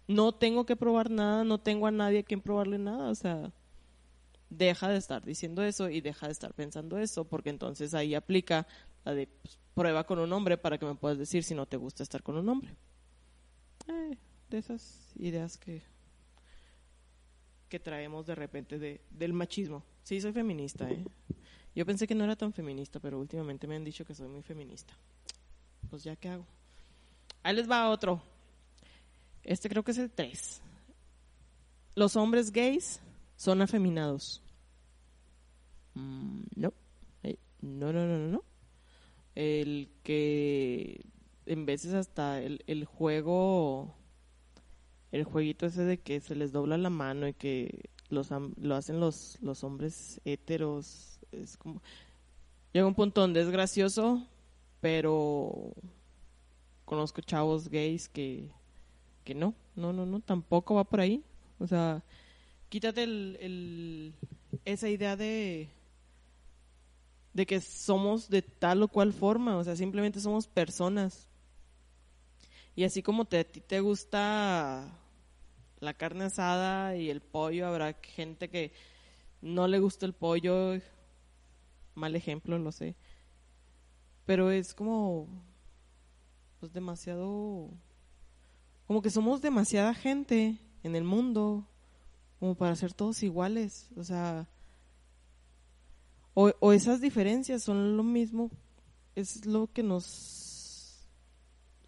No 0.08 0.32
tengo 0.32 0.64
que 0.64 0.74
probar 0.74 1.10
nada, 1.10 1.44
no 1.44 1.58
tengo 1.58 1.86
a 1.86 1.90
nadie 1.90 2.20
a 2.20 2.22
quien 2.22 2.40
probarle 2.40 2.78
nada, 2.78 3.10
o 3.10 3.14
sea, 3.14 3.52
deja 4.48 4.88
de 4.88 4.96
estar 4.96 5.22
diciendo 5.22 5.62
eso 5.62 5.90
y 5.90 6.00
deja 6.00 6.24
de 6.24 6.32
estar 6.32 6.54
pensando 6.54 6.96
eso, 6.96 7.26
porque 7.26 7.50
entonces 7.50 7.92
ahí 7.92 8.14
aplica 8.14 8.66
la 9.04 9.12
de 9.12 9.26
pues, 9.26 9.58
prueba 9.74 10.04
con 10.04 10.20
un 10.20 10.32
hombre 10.32 10.56
para 10.56 10.78
que 10.78 10.86
me 10.86 10.94
puedas 10.94 11.18
decir 11.18 11.44
si 11.44 11.54
no 11.54 11.66
te 11.66 11.76
gusta 11.76 12.02
estar 12.02 12.22
con 12.22 12.38
un 12.38 12.48
hombre. 12.48 12.74
Eh, 13.88 14.16
de 14.50 14.58
esas 14.58 15.12
ideas 15.16 15.56
que 15.56 15.82
que 17.68 17.80
traemos 17.80 18.26
de 18.26 18.34
repente 18.34 18.78
de, 18.78 19.00
del 19.10 19.32
machismo. 19.32 19.82
Sí, 20.02 20.20
soy 20.20 20.32
feminista, 20.32 20.88
¿eh? 20.90 21.04
Yo 21.74 21.84
pensé 21.84 22.06
que 22.06 22.14
no 22.14 22.24
era 22.24 22.36
tan 22.36 22.52
feminista, 22.52 23.00
pero 23.00 23.18
últimamente 23.18 23.66
me 23.66 23.76
han 23.76 23.84
dicho 23.84 24.04
que 24.04 24.14
soy 24.14 24.28
muy 24.28 24.42
feminista. 24.42 24.96
Pues 25.90 26.04
ya, 26.04 26.16
¿qué 26.16 26.28
hago? 26.28 26.46
Ahí 27.42 27.54
les 27.54 27.70
va 27.70 27.90
otro. 27.90 28.22
Este 29.42 29.68
creo 29.68 29.82
que 29.82 29.90
es 29.90 29.98
el 29.98 30.10
3. 30.10 30.62
Los 31.94 32.16
hombres 32.16 32.50
gays 32.50 33.00
son 33.36 33.60
afeminados. 33.60 34.42
Mm, 35.94 36.42
no. 36.56 36.72
no, 37.60 37.92
no, 37.92 38.06
no, 38.06 38.18
no, 38.18 38.28
no. 38.28 38.44
El 39.34 39.90
que 40.02 41.04
en 41.46 41.66
veces 41.66 41.94
hasta 41.94 42.40
el, 42.42 42.62
el 42.66 42.84
juego 42.84 43.94
el 45.12 45.24
jueguito 45.24 45.66
ese 45.66 45.84
de 45.84 45.98
que 45.98 46.20
se 46.20 46.34
les 46.34 46.52
dobla 46.52 46.76
la 46.76 46.90
mano 46.90 47.26
y 47.28 47.32
que 47.32 47.88
los 48.08 48.28
lo 48.30 48.74
hacen 48.74 49.00
los, 49.00 49.38
los 49.40 49.64
hombres 49.64 50.20
héteros, 50.24 51.18
es 51.32 51.56
como... 51.56 51.82
Llega 52.72 52.86
un 52.86 52.94
punto 52.94 53.22
donde 53.22 53.40
es 53.40 53.48
gracioso, 53.48 54.26
pero 54.80 55.72
conozco 56.84 57.22
chavos 57.22 57.68
gays 57.68 58.08
que, 58.08 58.50
que 59.24 59.34
no, 59.34 59.54
no, 59.74 59.92
no, 59.92 60.04
no, 60.04 60.20
tampoco 60.20 60.74
va 60.74 60.84
por 60.84 61.00
ahí. 61.00 61.24
O 61.58 61.66
sea, 61.66 62.04
quítate 62.68 63.04
el, 63.04 63.38
el, 63.40 64.14
esa 64.66 64.90
idea 64.90 65.16
de, 65.16 65.70
de 67.32 67.46
que 67.46 67.60
somos 67.62 68.28
de 68.28 68.42
tal 68.42 68.82
o 68.82 68.88
cual 68.88 69.14
forma, 69.14 69.56
o 69.56 69.64
sea, 69.64 69.74
simplemente 69.74 70.20
somos 70.20 70.46
personas. 70.46 71.30
Y 72.76 72.84
así 72.84 73.02
como 73.02 73.24
te, 73.24 73.38
a 73.38 73.44
ti 73.44 73.62
te 73.62 73.80
gusta 73.80 74.86
la 75.80 75.94
carne 75.94 76.24
asada 76.24 76.94
y 76.94 77.08
el 77.08 77.22
pollo, 77.22 77.66
habrá 77.66 77.94
gente 77.94 78.50
que 78.50 78.70
no 79.40 79.66
le 79.66 79.78
gusta 79.78 80.04
el 80.04 80.12
pollo, 80.12 80.78
mal 81.94 82.14
ejemplo, 82.14 82.58
lo 82.58 82.70
sé. 82.72 82.94
Pero 84.26 84.50
es 84.50 84.74
como, 84.74 85.26
pues 86.60 86.74
demasiado, 86.74 87.70
como 88.86 89.00
que 89.00 89.08
somos 89.08 89.40
demasiada 89.40 89.94
gente 89.94 90.58
en 90.82 90.96
el 90.96 91.04
mundo, 91.04 91.66
como 92.38 92.56
para 92.56 92.76
ser 92.76 92.92
todos 92.92 93.22
iguales, 93.22 93.90
o 93.96 94.04
sea, 94.04 94.50
o, 96.34 96.52
o 96.60 96.72
esas 96.74 97.00
diferencias 97.00 97.62
son 97.62 97.96
lo 97.96 98.02
mismo, 98.02 98.50
es 99.14 99.46
lo 99.46 99.72
que 99.72 99.82
nos 99.82 100.45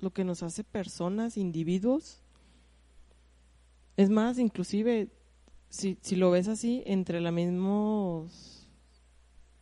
lo 0.01 0.11
que 0.11 0.25
nos 0.25 0.43
hace 0.43 0.65
personas, 0.65 1.37
individuos. 1.37 2.21
Es 3.97 4.11
más, 4.11 4.39
inclusive, 4.39 5.09
si, 5.69 5.99
si 6.03 6.17
lo 6.17 6.31
ves 6.31 6.49
así, 6.49 6.83
entre 6.87 7.21
las 7.21 7.33
mismas 7.33 8.69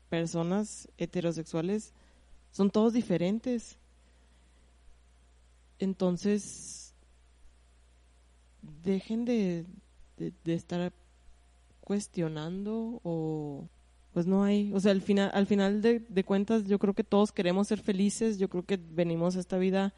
personas 0.09 0.89
heterosexuales, 0.99 1.95
son 2.51 2.71
todos 2.71 2.93
diferentes. 2.93 3.79
Entonces, 5.79 6.95
dejen 8.83 9.25
de, 9.25 9.67
de, 10.17 10.55
estar 10.55 10.93
cuestionando 11.81 13.01
o 13.05 13.69
pues 14.13 14.27
no 14.27 14.43
hay, 14.45 14.73
o 14.73 14.81
sea, 14.81 14.93
al 14.93 15.03
final, 15.03 15.31
al 15.35 15.47
final 15.47 15.83
de, 15.83 16.01
de, 16.01 16.25
cuentas 16.25 16.65
yo 16.65 16.79
creo 16.79 16.95
que 16.95 17.05
todos 17.05 17.33
queremos 17.33 17.69
ser 17.69 17.81
felices, 17.81 18.39
yo 18.39 18.49
creo 18.49 18.65
que 18.65 18.79
venimos 18.79 19.37
a 19.37 19.41
esta 19.41 19.59
vida 19.59 19.93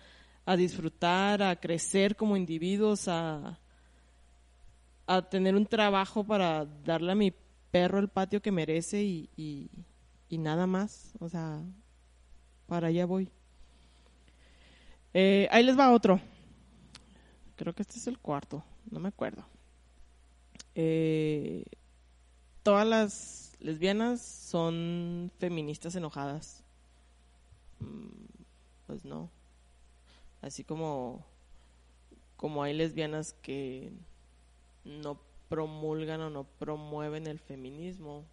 a 0.49 0.57
disfrutar, 0.57 1.43
a 1.43 1.57
crecer 1.57 2.17
como 2.17 2.35
individuos, 2.35 3.07
a, 3.07 3.61
a 5.07 5.29
tener 5.29 5.55
un 5.55 5.67
trabajo 5.67 6.25
para 6.25 6.65
darle 6.65 7.13
a 7.13 7.15
mi 7.15 7.35
perro 7.71 7.99
el 7.99 8.09
patio 8.09 8.41
que 8.41 8.51
merece 8.51 9.03
y, 9.03 9.29
y, 9.37 10.39
nada 10.39 10.67
más. 10.67 11.13
O 11.21 11.29
sea, 11.29 11.63
para 12.67 12.89
allá 12.89 13.05
voy. 13.05 13.31
Eh, 15.13 15.49
ahí 15.51 15.63
les 15.65 15.79
va 15.79 15.93
otro. 15.93 16.19
Creo 17.55 17.75
que 17.75 17.83
este 17.83 17.99
es 17.99 18.07
el 18.07 18.19
cuarto, 18.19 18.65
no 18.91 19.01
me 19.01 19.09
acuerdo. 19.09 19.45
Eh, 20.75 21.63
todas 22.63 22.87
las 22.87 23.53
lesbianas 23.61 24.23
son 24.23 25.31
feministas 25.37 25.95
enojadas. 25.95 26.65
Mm, 27.81 28.25
pues 28.87 29.05
no 29.05 29.38
así 30.43 30.65
como, 30.65 31.25
como 32.37 32.63
hay 32.63 32.75
lesbianas 32.75 33.33
que 33.43 33.93
no 34.85 35.21
promulgan 35.49 36.21
o 36.21 36.31
no 36.31 36.45
promueven 36.45 37.27
el 37.27 37.39
feminismo, 37.39 38.25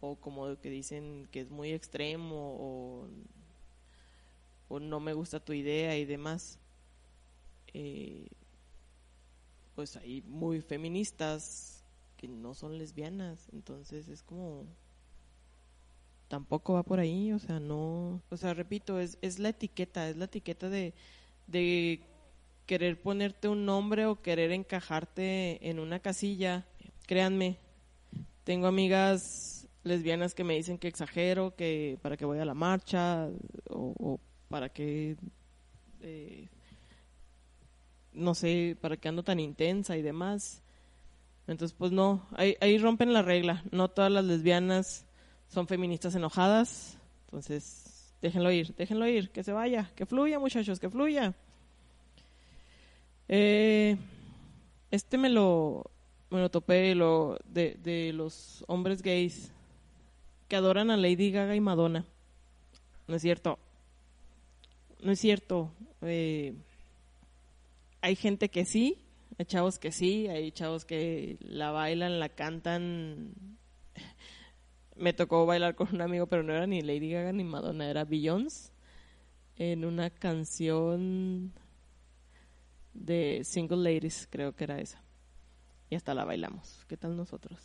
o 0.00 0.16
como 0.16 0.58
que 0.58 0.70
dicen 0.70 1.28
que 1.30 1.40
es 1.40 1.50
muy 1.50 1.72
extremo, 1.72 2.56
o, 2.58 3.08
no 4.78 5.00
me 5.00 5.12
gusta 5.14 5.40
tu 5.40 5.52
idea 5.52 5.96
y 5.96 6.04
demás. 6.04 6.58
Eh, 7.72 8.26
pues 9.74 9.96
hay 9.96 10.22
muy 10.22 10.60
feministas 10.60 11.84
que 12.16 12.28
no 12.28 12.54
son 12.54 12.78
lesbianas, 12.78 13.48
entonces 13.52 14.08
es 14.08 14.22
como 14.22 14.64
tampoco 16.28 16.74
va 16.74 16.82
por 16.82 17.00
ahí, 17.00 17.32
o 17.32 17.38
sea, 17.38 17.60
no, 17.60 18.22
o 18.30 18.36
sea, 18.36 18.54
repito, 18.54 18.98
es, 19.00 19.18
es 19.22 19.38
la 19.38 19.50
etiqueta, 19.50 20.08
es 20.08 20.16
la 20.16 20.24
etiqueta 20.26 20.68
de, 20.68 20.94
de 21.46 22.00
querer 22.66 23.00
ponerte 23.00 23.48
un 23.48 23.64
nombre 23.64 24.06
o 24.06 24.20
querer 24.20 24.50
encajarte 24.52 25.68
en 25.68 25.78
una 25.78 26.00
casilla. 26.00 26.66
Créanme, 27.06 27.58
tengo 28.44 28.66
amigas 28.66 29.68
lesbianas 29.84 30.34
que 30.34 30.44
me 30.44 30.56
dicen 30.56 30.78
que 30.78 30.88
exagero, 30.88 31.54
que 31.54 31.98
para 32.02 32.16
que 32.16 32.24
voy 32.24 32.40
a 32.40 32.44
la 32.44 32.54
marcha 32.54 33.28
o, 33.70 34.18
para 34.48 34.68
que, 34.68 35.16
eh, 36.02 36.48
no 38.12 38.34
sé, 38.34 38.76
para 38.80 38.96
que 38.96 39.08
ando 39.08 39.22
tan 39.22 39.38
intensa 39.38 39.96
y 39.96 40.02
demás. 40.02 40.62
Entonces, 41.46 41.76
pues 41.78 41.92
no, 41.92 42.26
ahí, 42.32 42.56
ahí 42.60 42.78
rompen 42.78 43.12
la 43.12 43.22
regla. 43.22 43.62
No 43.70 43.88
todas 43.88 44.10
las 44.10 44.24
lesbianas 44.24 45.05
son 45.48 45.66
feministas 45.66 46.14
enojadas, 46.14 46.98
entonces 47.26 48.12
déjenlo 48.22 48.50
ir, 48.50 48.74
déjenlo 48.76 49.06
ir, 49.06 49.30
que 49.30 49.42
se 49.42 49.52
vaya, 49.52 49.90
que 49.94 50.06
fluya 50.06 50.38
muchachos, 50.38 50.80
que 50.80 50.90
fluya. 50.90 51.34
Eh, 53.28 53.96
este 54.90 55.18
me 55.18 55.28
lo, 55.28 55.90
me 56.30 56.40
lo 56.40 56.50
topé 56.50 56.94
lo, 56.94 57.38
de, 57.46 57.76
de 57.82 58.12
los 58.12 58.64
hombres 58.68 59.02
gays 59.02 59.50
que 60.48 60.56
adoran 60.56 60.90
a 60.90 60.96
Lady 60.96 61.30
Gaga 61.30 61.56
y 61.56 61.60
Madonna. 61.60 62.04
No 63.08 63.16
es 63.16 63.22
cierto. 63.22 63.58
No 65.00 65.12
es 65.12 65.20
cierto. 65.20 65.70
Eh, 66.02 66.54
hay 68.00 68.16
gente 68.16 68.48
que 68.48 68.64
sí, 68.64 68.98
hay 69.38 69.46
chavos 69.46 69.78
que 69.78 69.92
sí, 69.92 70.28
hay 70.28 70.52
chavos 70.52 70.84
que 70.84 71.36
la 71.40 71.70
bailan, 71.70 72.20
la 72.20 72.28
cantan 72.28 73.32
me 74.96 75.12
tocó 75.12 75.46
bailar 75.46 75.74
con 75.74 75.88
un 75.92 76.00
amigo, 76.00 76.26
pero 76.26 76.42
no 76.42 76.52
era 76.52 76.66
ni 76.66 76.82
Lady 76.82 77.10
Gaga 77.10 77.32
ni 77.32 77.44
Madonna, 77.44 77.88
era 77.88 78.04
Beyoncé 78.04 78.70
en 79.56 79.84
una 79.84 80.10
canción 80.10 81.52
de 82.92 83.42
Single 83.44 83.78
Ladies, 83.78 84.28
creo 84.30 84.54
que 84.54 84.64
era 84.64 84.80
esa. 84.80 85.02
Y 85.88 85.94
hasta 85.94 86.14
la 86.14 86.24
bailamos. 86.24 86.84
¿Qué 86.88 86.96
tal 86.96 87.16
nosotros? 87.16 87.60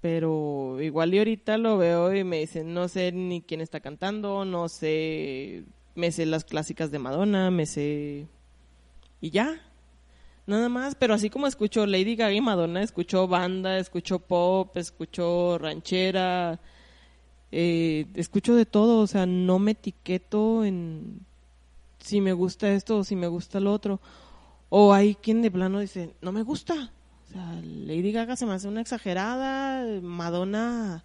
Pero 0.00 0.80
igual 0.80 1.14
y 1.14 1.18
ahorita 1.18 1.58
lo 1.58 1.78
veo 1.78 2.14
y 2.14 2.22
me 2.22 2.40
dicen, 2.40 2.74
no 2.74 2.88
sé 2.88 3.12
ni 3.12 3.42
quién 3.42 3.60
está 3.60 3.80
cantando, 3.80 4.44
no 4.44 4.68
sé, 4.68 5.64
me 5.94 6.12
sé 6.12 6.26
las 6.26 6.44
clásicas 6.44 6.90
de 6.90 6.98
Madonna, 6.98 7.50
me 7.50 7.66
sé... 7.66 8.26
Y 9.20 9.30
ya. 9.30 9.62
Nada 10.46 10.68
más, 10.68 10.94
pero 10.94 11.14
así 11.14 11.28
como 11.28 11.48
escucho 11.48 11.86
Lady 11.86 12.14
Gaga 12.14 12.32
y 12.32 12.40
Madonna, 12.40 12.82
escucho 12.82 13.26
banda, 13.26 13.78
escucho 13.78 14.20
pop, 14.20 14.76
escucho 14.76 15.58
ranchera, 15.58 16.60
eh, 17.50 18.06
escucho 18.14 18.54
de 18.54 18.64
todo, 18.64 19.00
o 19.00 19.06
sea, 19.08 19.26
no 19.26 19.58
me 19.58 19.72
etiqueto 19.72 20.64
en 20.64 21.26
si 21.98 22.20
me 22.20 22.32
gusta 22.32 22.70
esto 22.70 22.98
o 22.98 23.04
si 23.04 23.16
me 23.16 23.26
gusta 23.26 23.58
lo 23.58 23.72
otro. 23.72 24.00
O 24.68 24.94
hay 24.94 25.16
quien 25.16 25.42
de 25.42 25.50
plano 25.50 25.80
dice, 25.80 26.14
no 26.22 26.30
me 26.30 26.42
gusta. 26.42 26.92
O 27.28 27.32
sea, 27.32 27.60
Lady 27.62 28.12
Gaga 28.12 28.36
se 28.36 28.46
me 28.46 28.52
hace 28.52 28.68
una 28.68 28.80
exagerada, 28.80 30.00
Madonna, 30.00 31.04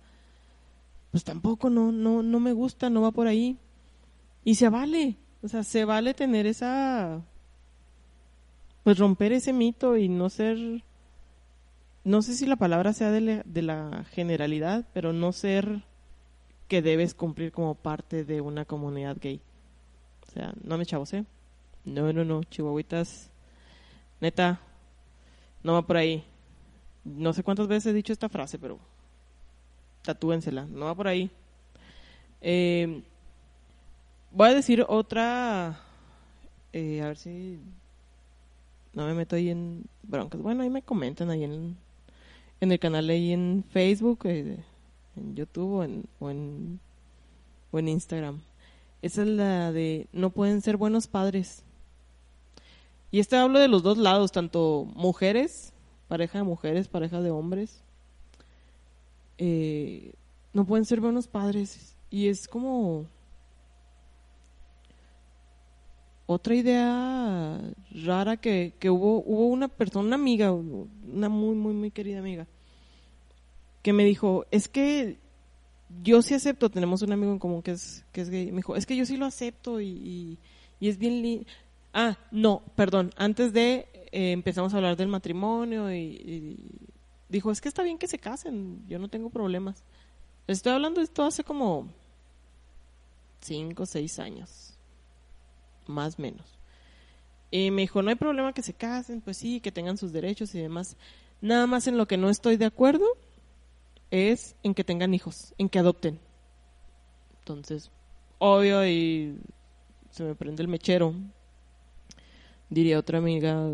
pues 1.09 1.23
tampoco, 1.23 1.71
no, 1.71 1.91
no, 1.91 2.21
no 2.21 2.39
me 2.39 2.53
gusta, 2.53 2.91
no 2.91 3.01
va 3.01 3.11
por 3.11 3.25
ahí. 3.25 3.57
Y 4.43 4.55
se 4.55 4.69
vale, 4.69 5.17
o 5.41 5.47
sea, 5.47 5.63
se 5.63 5.83
vale 5.85 6.13
tener 6.13 6.45
esa 6.45 7.23
pues 8.83 8.97
romper 8.97 9.31
ese 9.33 9.53
mito 9.53 9.97
y 9.97 10.09
no 10.09 10.29
ser, 10.29 10.57
no 12.03 12.21
sé 12.21 12.33
si 12.33 12.45
la 12.45 12.55
palabra 12.55 12.93
sea 12.93 13.11
de, 13.11 13.43
la 13.61 14.05
generalidad, 14.11 14.85
pero 14.93 15.13
no 15.13 15.31
ser 15.31 15.83
que 16.67 16.81
debes 16.81 17.13
cumplir 17.13 17.51
como 17.51 17.75
parte 17.75 18.23
de 18.23 18.41
una 18.41 18.65
comunidad 18.65 19.17
gay. 19.19 19.41
O 20.27 20.31
sea, 20.31 20.53
no 20.63 20.77
me 20.77 20.85
chavos, 20.85 21.13
¿eh? 21.13 21.25
No, 21.83 22.11
no, 22.13 22.23
no, 22.23 22.43
chihuahuitas. 22.43 23.29
Neta, 24.19 24.59
no 25.63 25.73
va 25.73 25.81
por 25.85 25.97
ahí. 25.97 26.23
No 27.03 27.33
sé 27.33 27.43
cuántas 27.43 27.67
veces 27.67 27.87
he 27.87 27.93
dicho 27.93 28.13
esta 28.13 28.29
frase, 28.29 28.57
pero 28.57 28.79
tatúensela, 30.03 30.65
no 30.65 30.85
va 30.85 30.95
por 30.95 31.07
ahí. 31.07 31.29
Eh, 32.41 33.03
voy 34.31 34.49
a 34.49 34.53
decir 34.53 34.85
otra, 34.87 35.79
eh, 36.73 37.01
a 37.01 37.07
ver 37.07 37.17
si 37.17 37.59
no 38.93 39.05
me 39.05 39.13
meto 39.13 39.35
ahí 39.35 39.49
en 39.49 39.85
broncas. 40.03 40.41
Bueno, 40.41 40.63
ahí 40.63 40.69
me 40.69 40.81
comentan 40.81 41.29
ahí 41.29 41.43
en, 41.43 41.77
en 42.59 42.71
el 42.71 42.79
canal 42.79 43.09
ahí 43.09 43.31
en 43.31 43.63
Facebook, 43.69 44.19
eh, 44.25 44.63
en 45.15 45.35
YouTube 45.35 45.73
o 45.73 45.83
en, 45.83 46.03
o 46.19 46.29
en, 47.79 47.87
Instagram. 47.87 48.41
Esa 49.01 49.23
es 49.23 49.27
la 49.27 49.71
de 49.71 50.07
no 50.11 50.29
pueden 50.29 50.61
ser 50.61 50.77
buenos 50.77 51.07
padres. 51.07 51.63
Y 53.09 53.19
este 53.19 53.35
hablo 53.35 53.59
de 53.59 53.67
los 53.67 53.83
dos 53.83 53.97
lados, 53.97 54.31
tanto 54.31 54.87
mujeres, 54.95 55.73
pareja 56.07 56.39
de 56.39 56.43
mujeres, 56.43 56.87
pareja 56.87 57.21
de 57.21 57.31
hombres. 57.31 57.81
Eh, 59.37 60.13
no 60.53 60.65
pueden 60.65 60.85
ser 60.85 61.01
buenos 61.01 61.27
padres. 61.27 61.95
Y 62.09 62.27
es 62.27 62.47
como 62.47 63.07
otra 66.31 66.55
idea 66.55 67.59
rara 68.05 68.37
que, 68.37 68.73
que 68.79 68.89
hubo, 68.89 69.23
hubo 69.25 69.47
una 69.47 69.67
persona, 69.67 70.07
una 70.07 70.15
amiga, 70.15 70.51
una 70.51 71.29
muy, 71.29 71.55
muy, 71.55 71.73
muy 71.73 71.91
querida 71.91 72.19
amiga, 72.19 72.47
que 73.81 73.93
me 73.93 74.05
dijo, 74.05 74.45
es 74.51 74.67
que 74.67 75.17
yo 76.03 76.21
sí 76.21 76.33
acepto, 76.33 76.69
tenemos 76.69 77.01
un 77.01 77.11
amigo 77.11 77.31
en 77.31 77.39
común 77.39 77.61
que 77.61 77.71
es, 77.71 78.05
que 78.11 78.21
es 78.21 78.29
gay, 78.29 78.51
me 78.51 78.57
dijo, 78.57 78.75
es 78.75 78.85
que 78.85 78.95
yo 78.95 79.05
sí 79.05 79.17
lo 79.17 79.25
acepto 79.25 79.81
y, 79.81 80.37
y, 80.79 80.87
es 80.87 80.97
bien 80.97 81.21
lindo. 81.21 81.45
Ah, 81.93 82.17
no, 82.31 82.63
perdón, 82.75 83.11
antes 83.17 83.51
de 83.51 83.87
eh, 84.11 84.31
empezamos 84.31 84.73
a 84.73 84.77
hablar 84.77 84.95
del 84.95 85.09
matrimonio 85.09 85.91
y, 85.91 85.97
y, 85.97 86.57
dijo, 87.29 87.51
es 87.51 87.59
que 87.59 87.67
está 87.67 87.83
bien 87.83 87.97
que 87.97 88.07
se 88.07 88.19
casen, 88.19 88.83
yo 88.87 88.99
no 88.99 89.09
tengo 89.09 89.29
problemas. 89.29 89.83
Estoy 90.47 90.73
hablando 90.73 90.99
de 90.99 91.05
esto 91.05 91.23
hace 91.23 91.43
como 91.43 91.89
cinco 93.41 93.83
o 93.83 93.85
seis 93.85 94.19
años 94.19 94.71
más 95.91 96.17
menos. 96.17 96.57
Y 97.51 97.69
me 97.69 97.81
dijo, 97.81 98.01
no 98.01 98.09
hay 98.09 98.15
problema 98.15 98.53
que 98.53 98.63
se 98.63 98.73
casen, 98.73 99.21
pues 99.21 99.37
sí, 99.37 99.59
que 99.59 99.71
tengan 99.71 99.97
sus 99.97 100.13
derechos 100.13 100.55
y 100.55 100.59
demás. 100.59 100.95
Nada 101.41 101.67
más 101.67 101.87
en 101.87 101.97
lo 101.97 102.07
que 102.07 102.17
no 102.17 102.29
estoy 102.29 102.57
de 102.57 102.65
acuerdo 102.65 103.05
es 104.09 104.55
en 104.63 104.73
que 104.73 104.83
tengan 104.83 105.13
hijos, 105.13 105.53
en 105.57 105.69
que 105.69 105.79
adopten. 105.79 106.19
Entonces, 107.39 107.91
obvio 108.39 108.85
y 108.87 109.37
se 110.11 110.23
me 110.23 110.35
prende 110.35 110.63
el 110.63 110.69
mechero. 110.69 111.13
Diría 112.69 112.99
otra 112.99 113.17
amiga, 113.17 113.69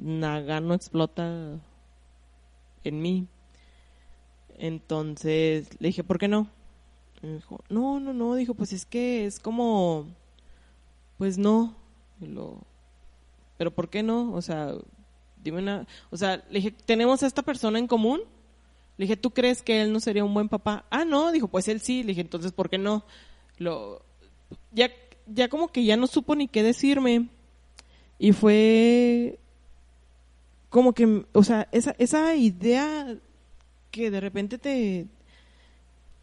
Nagano 0.00 0.74
explota 0.74 1.58
en 2.84 3.02
mí. 3.02 3.26
Entonces 4.58 5.68
le 5.80 5.88
dije, 5.88 6.04
¿por 6.04 6.18
qué 6.18 6.28
no? 6.28 6.48
me 7.22 7.36
dijo, 7.36 7.60
no, 7.68 8.00
no, 8.00 8.12
no, 8.12 8.34
dijo, 8.34 8.54
pues 8.54 8.72
es 8.72 8.84
que 8.84 9.24
es 9.24 9.40
como 9.40 10.06
pues 11.24 11.38
no. 11.38 11.74
Lo, 12.20 12.58
pero 13.56 13.74
¿por 13.74 13.88
qué 13.88 14.02
no? 14.02 14.34
O 14.34 14.42
sea, 14.42 14.74
dime 15.42 15.62
una, 15.62 15.86
o 16.10 16.18
sea, 16.18 16.44
le 16.50 16.58
dije, 16.58 16.70
¿tenemos 16.70 17.22
a 17.22 17.26
esta 17.26 17.40
persona 17.40 17.78
en 17.78 17.86
común? 17.86 18.20
Le 18.98 19.04
dije, 19.06 19.16
¿tú 19.16 19.30
crees 19.30 19.62
que 19.62 19.80
él 19.80 19.90
no 19.90 20.00
sería 20.00 20.22
un 20.22 20.34
buen 20.34 20.50
papá? 20.50 20.84
Ah, 20.90 21.06
no, 21.06 21.32
dijo, 21.32 21.48
pues 21.48 21.66
él 21.68 21.80
sí. 21.80 22.02
Le 22.02 22.08
dije, 22.08 22.20
entonces, 22.20 22.52
¿por 22.52 22.68
qué 22.68 22.76
no? 22.76 23.06
Lo, 23.56 24.02
ya, 24.72 24.90
ya 25.26 25.48
como 25.48 25.68
que 25.68 25.82
ya 25.82 25.96
no 25.96 26.08
supo 26.08 26.34
ni 26.34 26.46
qué 26.46 26.62
decirme. 26.62 27.30
Y 28.18 28.32
fue 28.32 29.38
como 30.68 30.92
que, 30.92 31.24
o 31.32 31.42
sea, 31.42 31.68
esa, 31.72 31.96
esa 31.98 32.36
idea 32.36 33.16
que 33.90 34.10
de 34.10 34.20
repente 34.20 34.58
te, 34.58 35.06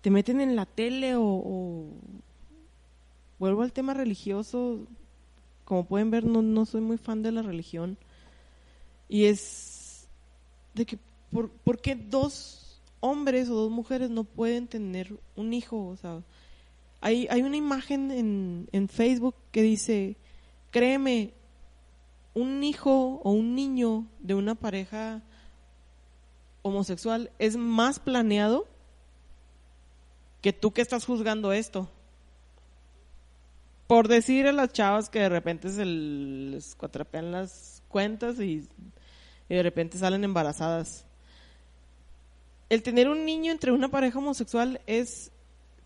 te 0.01 0.11
meten 0.11 0.41
en 0.41 0.55
la 0.55 0.67
tele 0.67 1.15
o, 1.15 1.89
vuelvo 3.41 3.63
al 3.63 3.73
tema 3.73 3.95
religioso. 3.95 4.86
Como 5.65 5.88
pueden 5.88 6.12
ver, 6.12 6.23
no, 6.25 6.43
no 6.43 6.65
soy 6.67 6.80
muy 6.80 6.97
fan 6.97 7.23
de 7.23 7.32
la 7.32 7.41
religión. 7.41 7.97
Y 9.10 9.25
es 9.25 10.08
de 10.75 10.86
que, 10.86 10.99
¿por, 11.32 11.49
¿por 11.49 11.82
qué 11.82 11.95
dos 11.95 12.80
hombres 12.99 13.49
o 13.49 13.56
dos 13.56 13.71
mujeres 13.71 14.12
no 14.12 14.25
pueden 14.25 14.67
tener 14.67 15.19
un 15.36 15.54
hijo? 15.54 15.88
O 15.88 15.97
sea, 15.97 16.21
hay, 17.01 17.27
hay 17.32 17.41
una 17.41 17.58
imagen 17.58 18.12
en, 18.12 18.69
en 18.73 18.88
Facebook 18.88 19.34
que 19.51 19.63
dice, 19.63 20.17
créeme, 20.69 21.34
un 22.36 22.63
hijo 22.63 23.21
o 23.23 23.32
un 23.32 23.56
niño 23.56 24.06
de 24.19 24.36
una 24.36 24.54
pareja 24.54 25.23
homosexual 26.62 27.32
es 27.39 27.58
más 27.58 27.99
planeado 27.99 28.67
que 30.41 30.54
tú 30.54 30.73
que 30.73 30.82
estás 30.82 31.06
juzgando 31.06 31.51
esto 31.54 31.89
por 33.91 34.08
decir 34.08 34.47
a 34.47 34.54
las 34.54 34.71
chavas 34.71 35.10
que 35.10 35.19
de 35.19 35.27
repente 35.27 35.69
se 35.69 35.84
les 35.84 36.75
cuatrapean 36.75 37.34
las 37.34 37.84
cuentas 37.89 38.39
y, 38.39 38.65
de 39.49 39.63
repente 39.63 39.97
salen 39.97 40.23
embarazadas. 40.23 41.04
El 42.69 42.84
tener 42.84 43.10
un 43.10 43.25
niño 43.25 43.51
entre 43.51 43.73
una 43.73 43.89
pareja 43.89 44.19
homosexual 44.19 44.80
es, 44.88 45.34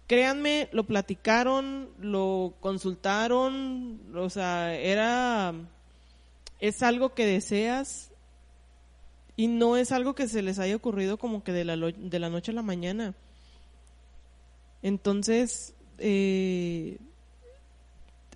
créanme, 0.06 0.70
lo 0.72 0.84
platicaron, 0.84 1.90
lo 2.00 2.54
consultaron, 2.60 4.00
o 4.16 4.30
sea, 4.30 4.76
era, 4.76 5.56
es 6.60 6.84
algo 6.84 7.16
que 7.16 7.26
deseas 7.26 8.12
y 9.36 9.48
no 9.48 9.78
es 9.78 9.92
algo 9.92 10.14
que 10.14 10.28
se 10.28 10.44
les 10.44 10.60
haya 10.60 10.76
ocurrido 10.76 11.18
como 11.18 11.44
que 11.44 11.54
de 11.54 11.66
la, 11.66 11.76
de 11.76 12.20
la 12.20 12.30
noche 12.30 12.52
a 12.52 12.54
la 12.54 12.62
mañana. 12.62 13.16
Entonces, 14.84 15.74
eh, 15.98 17.00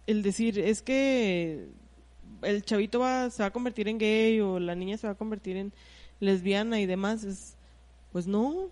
el 0.09 0.23
decir 0.23 0.57
es 0.57 0.81
que 0.81 1.67
el 2.41 2.63
chavito 2.63 2.99
va, 2.99 3.29
se 3.29 3.43
va 3.43 3.47
a 3.47 3.53
convertir 3.53 3.87
en 3.87 3.99
gay 3.99 4.39
o 4.39 4.59
la 4.59 4.73
niña 4.73 4.97
se 4.97 5.05
va 5.05 5.13
a 5.13 5.17
convertir 5.17 5.55
en 5.55 5.71
lesbiana 6.19 6.79
y 6.79 6.87
demás, 6.87 7.23
es, 7.23 7.55
pues 8.11 8.25
no. 8.25 8.69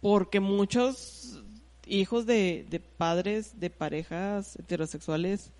Porque 0.00 0.38
muchos 0.38 1.42
hijos 1.86 2.24
de, 2.24 2.64
de 2.70 2.78
padres 2.78 3.58
de 3.58 3.68
parejas 3.68 4.56
heterosexuales 4.56 5.50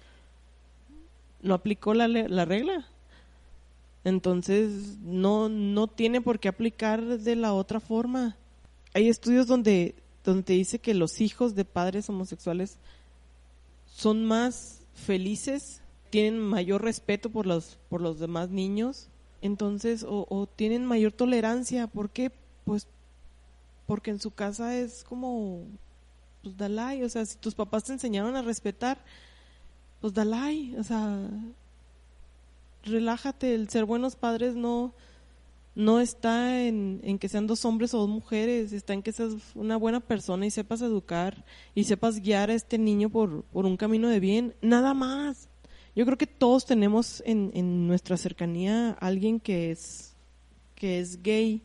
no 1.43 1.55
aplicó 1.55 1.93
la, 1.93 2.07
la 2.07 2.45
regla. 2.45 2.87
Entonces 4.05 4.97
no, 5.03 5.49
no 5.49 5.89
tiene 5.89 6.21
por 6.21 6.39
qué 6.39 6.47
aplicar 6.47 7.19
de 7.19 7.35
la 7.35 7.53
otra 7.53 7.81
forma. 7.81 8.37
Hay 8.95 9.09
estudios 9.09 9.49
donde, 9.49 9.97
donde 10.25 10.55
dice 10.55 10.79
que 10.79 10.95
los 10.95 11.21
hijos 11.21 11.57
de 11.57 11.65
padres 11.65 12.09
homosexuales 12.09 12.79
son 14.01 14.25
más 14.25 14.81
felices, 14.95 15.83
tienen 16.09 16.41
mayor 16.41 16.83
respeto 16.83 17.29
por 17.29 17.47
los, 17.47 17.79
por 17.91 18.01
los 18.01 18.19
demás 18.19 18.49
niños, 18.49 19.11
entonces, 19.43 20.07
o, 20.09 20.49
tienen 20.57 20.87
mayor 20.87 21.13
tolerancia. 21.13 21.87
¿Por 21.87 22.09
qué? 22.09 22.33
Pues 22.65 22.87
porque 23.87 24.11
en 24.11 24.19
su 24.19 24.31
casa 24.31 24.75
es 24.75 25.05
como, 25.05 25.65
pues 26.43 26.57
dalai, 26.57 27.03
o 27.03 27.09
sea, 27.11 27.27
si 27.27 27.37
tus 27.37 27.55
papás 27.55 27.85
te 27.85 27.93
enseñaron 27.93 28.37
a 28.37 28.43
respetar, 28.43 28.97
pues 30.01 30.15
dalai, 30.15 30.75
o 30.79 30.83
sea, 30.83 31.29
relájate, 32.85 33.55
el 33.55 33.69
ser 33.69 33.85
buenos 33.85 34.17
padres 34.17 34.55
no, 34.55 34.95
no 35.81 35.99
está 35.99 36.63
en, 36.63 37.19
que 37.19 37.29
sean 37.29 37.47
dos 37.47 37.65
hombres 37.65 37.95
o 37.95 37.99
dos 37.99 38.09
mujeres, 38.09 38.73
está 38.73 38.93
en 38.93 39.03
que 39.03 39.13
seas 39.13 39.33
una 39.55 39.79
buena 39.79 40.01
persona 40.01 40.45
y 40.45 40.51
sepas 40.51 40.83
educar 40.83 41.45
y 41.75 41.85
sepas 41.85 42.21
guiar 42.21 42.51
a 42.51 42.55
este 42.55 42.77
niño 42.77 43.09
por, 43.09 43.45
un 43.53 43.77
camino 43.79 44.09
de 44.09 44.21
bien, 44.21 44.55
nada 44.61 44.93
más. 44.93 45.49
Yo 45.97 46.05
creo 46.05 46.19
que 46.19 46.27
todos 46.27 46.67
tenemos 46.67 47.23
en, 47.25 47.87
nuestra 47.87 48.19
cercanía 48.19 48.91
alguien 49.01 49.41
que 49.41 49.71
es, 49.71 50.15
que 50.75 51.01
es 51.01 51.23
gay. 51.23 51.63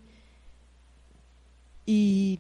Y, 1.86 2.40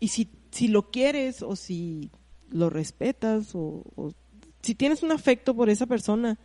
y 0.00 0.08
si, 0.08 0.28
si 0.50 0.68
lo 0.68 0.90
quieres 0.90 1.42
o 1.42 1.54
si 1.54 2.10
lo 2.50 2.70
respetas 2.70 3.54
o 3.54 3.84
si 4.62 4.74
tienes 4.74 5.02
un 5.02 5.12
afecto 5.12 5.54
por 5.54 5.68
esa 5.68 5.86
persona, 5.86 6.38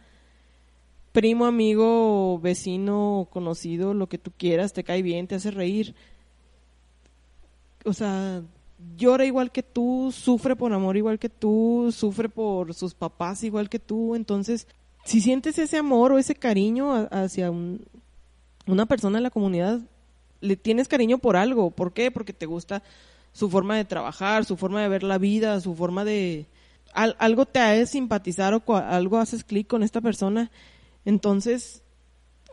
primo, 1.14 1.46
amigo, 1.46 2.40
vecino, 2.40 3.30
conocido, 3.32 3.94
lo 3.94 4.10
que 4.10 4.18
tú 4.18 4.32
quieras, 4.36 4.74
te 4.74 4.84
cae 4.84 5.02
bien, 5.02 5.28
te 5.28 5.36
hace 5.36 5.52
reír. 5.52 5.96
O 7.86 7.94
sea, 7.94 8.42
llora 8.98 9.26
igual 9.26 9.52
que 9.52 9.64
tú, 9.64 10.12
sufre 10.12 10.56
por 10.56 10.74
amor 10.74 10.98
igual 10.98 11.20
que 11.20 11.30
tú, 11.30 11.94
sufre 11.96 12.28
por 12.30 12.74
sus 12.74 12.96
papás 12.96 13.44
igual 13.44 13.70
que 13.70 13.80
tú. 13.80 14.16
Entonces, 14.16 14.68
si 15.06 15.22
sientes 15.22 15.58
ese 15.60 15.78
amor 15.78 16.12
o 16.12 16.18
ese 16.18 16.36
cariño 16.36 17.08
hacia 17.12 17.52
una 18.66 18.86
persona 18.88 19.20
de 19.20 19.24
la 19.24 19.30
comunidad, 19.30 19.82
le 20.42 20.58
tienes 20.58 20.88
cariño 20.88 21.20
por 21.20 21.36
algo. 21.36 21.70
¿Por 21.70 21.94
qué? 21.94 22.10
Porque 22.10 22.34
te 22.34 22.48
gusta 22.48 22.82
su 23.34 23.50
forma 23.50 23.78
de 23.78 23.86
trabajar, 23.86 24.46
su 24.46 24.58
forma 24.58 24.82
de 24.82 24.90
ver 24.90 25.04
la 25.04 25.20
vida, 25.20 25.60
su 25.62 25.76
forma 25.76 26.04
de... 26.04 26.48
algo 26.94 27.46
te 27.46 27.60
hace 27.60 27.86
simpatizar 27.86 28.54
o 28.54 28.76
algo 28.76 29.20
haces 29.20 29.44
clic 29.44 29.68
con 29.68 29.84
esta 29.84 30.02
persona. 30.02 30.50
Entonces, 31.06 31.84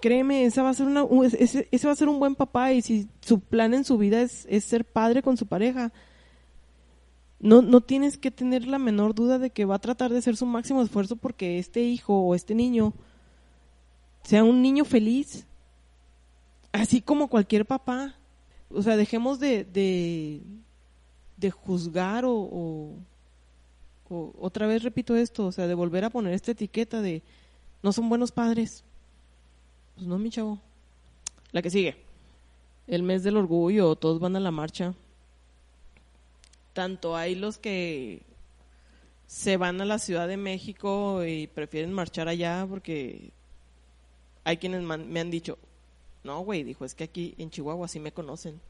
créeme, 0.01 0.45
esa 0.45 0.63
va 0.63 0.71
a 0.71 0.75
ser 0.75 0.87
una, 0.87 1.05
ese, 1.25 1.69
ese, 1.71 1.87
va 1.87 1.93
a 1.93 1.97
ser 1.97 2.09
un 2.09 2.19
buen 2.19 2.35
papá 2.35 2.73
y 2.73 2.83
si 2.83 3.09
su 3.21 3.41
plan 3.41 3.75
en 3.75 3.85
su 3.85 3.99
vida 3.99 4.23
es, 4.23 4.47
es 4.49 4.65
ser 4.65 4.85
padre 4.85 5.23
con 5.23 5.37
su 5.37 5.47
pareja, 5.47 5.93
no, 7.39 7.63
no 7.63 7.81
tienes 7.81 8.19
que 8.19 8.31
tener 8.31 8.67
la 8.67 8.79
menor 8.79 9.15
duda 9.15 9.39
de 9.39 9.51
que 9.51 9.65
va 9.65 9.77
a 9.77 9.81
tratar 9.81 10.11
de 10.11 10.19
hacer 10.19 10.37
su 10.37 10.47
máximo 10.47 10.83
esfuerzo 10.83 11.17
porque 11.17 11.59
este 11.59 11.83
hijo 11.83 12.15
o 12.15 12.35
este 12.35 12.55
niño 12.55 12.93
sea 14.23 14.45
un 14.45 14.61
niño 14.63 14.85
feliz, 14.85 15.47
así 16.73 17.01
como 17.01 17.29
cualquier 17.29 17.67
papá. 17.67 18.17
O 18.69 18.83
sea, 18.83 18.97
dejemos 18.97 19.41
de, 19.41 19.65
de, 19.65 21.51
juzgar 21.51 22.25
o, 22.25 22.35
o, 22.35 22.95
otra 24.39 24.67
vez 24.67 24.83
repito 24.83 25.17
esto, 25.17 25.47
o 25.47 25.53
sea, 25.53 25.67
de 25.67 25.75
volver 25.75 26.05
a 26.05 26.11
poner 26.11 26.35
esta 26.35 26.53
etiqueta 26.53 27.01
de 27.01 27.23
no 27.83 27.93
son 27.93 28.09
buenos 28.09 28.33
padres. 28.33 28.85
Pues 29.95 30.07
no, 30.07 30.19
mi 30.19 30.31
chavo. 30.31 30.59
La 31.53 31.63
que 31.63 31.71
sigue. 31.71 31.97
El 32.87 33.03
mes 33.03 33.23
del 33.23 33.37
orgullo, 33.37 33.97
todos 33.97 34.21
van 34.21 34.37
a 34.37 34.41
la 34.41 34.51
marcha 34.51 34.95
tanto 36.73 37.17
hay 37.17 37.35
los 37.35 37.59
que 37.59 38.23
se 39.27 39.57
van 39.57 39.81
a 39.81 39.85
la 39.85 39.99
Ciudad 39.99 40.29
de 40.29 40.37
México 40.37 41.25
y 41.25 41.47
prefieren 41.47 41.93
marchar 41.93 42.29
allá 42.29 42.67
porque 42.69 43.31
hay 44.45 44.57
quienes 44.57 44.83
me 44.83 45.21
han 45.21 45.31
dicho, 45.31 45.59
no, 46.25 46.41
güey, 46.41 46.65
dijo, 46.65 46.85
es 46.85 46.95
que 46.95 47.05
aquí 47.05 47.35
en 47.39 47.51
Chihuahua 47.51 47.87
sí 47.87 48.01
me 48.01 48.13
conocen. 48.13 48.61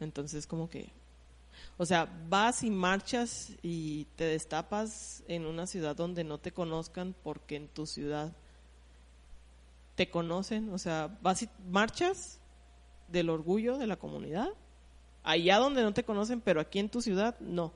Entonces, 0.00 0.46
como 0.46 0.68
que, 0.68 0.90
o 1.76 1.86
sea, 1.86 2.08
vas 2.28 2.62
y 2.62 2.70
marchas 2.70 3.52
y 3.62 4.06
te 4.16 4.24
destapas 4.24 5.24
en 5.26 5.46
una 5.46 5.66
ciudad 5.66 5.96
donde 5.96 6.24
no 6.24 6.38
te 6.38 6.52
conozcan 6.52 7.14
porque 7.22 7.56
en 7.56 7.68
tu 7.68 7.86
ciudad 7.86 8.32
te 9.94 10.10
conocen. 10.10 10.72
O 10.72 10.78
sea, 10.78 11.18
vas 11.20 11.42
y 11.42 11.48
marchas 11.68 12.40
del 13.08 13.30
orgullo 13.30 13.76
de 13.78 13.86
la 13.86 13.96
comunidad 13.96 14.48
allá 15.24 15.58
donde 15.58 15.82
no 15.82 15.92
te 15.92 16.04
conocen, 16.04 16.40
pero 16.40 16.60
aquí 16.60 16.78
en 16.78 16.90
tu 16.90 17.00
ciudad 17.00 17.38
no. 17.40 17.72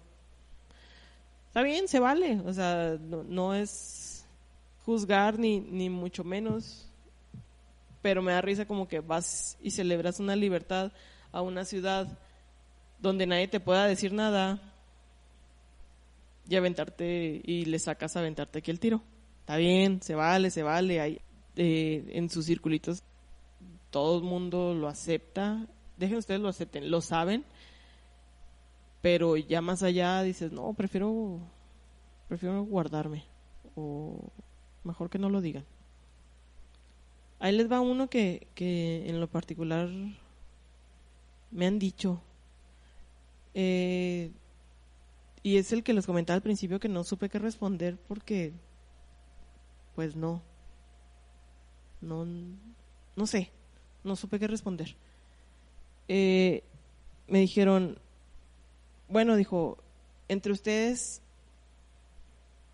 Está 1.48 1.62
bien, 1.62 1.88
se 1.88 1.98
vale, 1.98 2.40
o 2.44 2.52
sea, 2.52 2.98
no, 3.00 3.54
es 3.54 4.26
juzgar 4.84 5.38
ni, 5.38 5.58
ni 5.60 5.88
mucho 5.88 6.22
menos, 6.22 6.86
pero 8.02 8.22
me 8.22 8.32
da 8.32 8.42
risa 8.42 8.66
como 8.66 8.86
que 8.86 9.00
vas 9.00 9.56
y 9.60 9.70
celebras 9.70 10.20
una 10.20 10.36
libertad 10.36 10.92
a 11.32 11.40
una 11.40 11.64
ciudad 11.64 12.18
donde 13.00 13.26
nadie 13.26 13.48
te 13.48 13.60
pueda 13.60 13.86
decir 13.86 14.12
nada 14.12 14.60
y 16.48 16.56
aventarte 16.56 17.40
y 17.44 17.64
le 17.66 17.78
sacas 17.78 18.16
a 18.16 18.20
aventarte 18.20 18.58
aquí 18.60 18.70
el 18.70 18.80
tiro. 18.80 19.02
Está 19.40 19.56
bien, 19.56 20.02
se 20.02 20.14
vale, 20.14 20.50
se 20.50 20.62
vale. 20.62 21.00
Hay, 21.00 21.20
eh, 21.56 22.10
en 22.12 22.30
sus 22.30 22.46
circulitos 22.46 23.02
todo 23.90 24.18
el 24.18 24.24
mundo 24.24 24.74
lo 24.74 24.88
acepta 24.88 25.66
dejen 25.98 26.16
ustedes 26.18 26.40
lo 26.40 26.48
acepten, 26.48 26.90
lo 26.90 27.00
saben, 27.00 27.44
pero 29.02 29.36
ya 29.36 29.60
más 29.60 29.82
allá 29.82 30.22
dices, 30.22 30.52
no, 30.52 30.72
prefiero, 30.72 31.40
prefiero 32.28 32.62
guardarme, 32.62 33.24
o 33.74 34.30
mejor 34.84 35.10
que 35.10 35.18
no 35.18 35.28
lo 35.28 35.40
digan. 35.40 35.64
Ahí 37.40 37.54
les 37.54 37.70
va 37.70 37.80
uno 37.80 38.08
que, 38.08 38.48
que 38.54 39.08
en 39.08 39.20
lo 39.20 39.28
particular 39.28 39.88
me 41.50 41.66
han 41.66 41.78
dicho, 41.78 42.20
eh, 43.54 44.30
y 45.42 45.56
es 45.56 45.72
el 45.72 45.82
que 45.82 45.92
les 45.92 46.06
comentaba 46.06 46.36
al 46.36 46.42
principio 46.42 46.80
que 46.80 46.88
no 46.88 47.04
supe 47.04 47.28
qué 47.28 47.38
responder 47.38 47.96
porque, 48.08 48.52
pues 49.94 50.16
no, 50.16 50.42
no, 52.00 52.26
no 53.16 53.26
sé, 53.26 53.50
no 54.04 54.16
supe 54.16 54.38
qué 54.38 54.46
responder. 54.46 54.96
Eh, 56.08 56.62
me 57.28 57.40
dijeron, 57.40 57.98
bueno, 59.08 59.36
dijo, 59.36 59.78
entre 60.28 60.52
ustedes, 60.52 61.22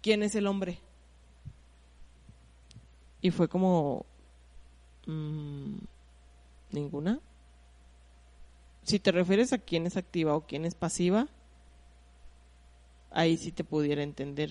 ¿quién 0.02 0.22
es 0.22 0.34
el 0.34 0.46
hombre? 0.46 0.78
Y 3.20 3.30
fue 3.30 3.48
como, 3.48 4.04
mm, 5.06 5.76
ninguna. 6.72 7.20
Si 8.84 8.98
te 8.98 9.12
refieres 9.12 9.52
a 9.52 9.58
quién 9.58 9.86
es 9.86 9.96
activa 9.96 10.36
o 10.36 10.46
quién 10.46 10.64
es 10.64 10.74
pasiva, 10.74 11.28
ahí 13.10 13.36
sí 13.36 13.50
te 13.50 13.64
pudiera 13.64 14.02
entender. 14.02 14.50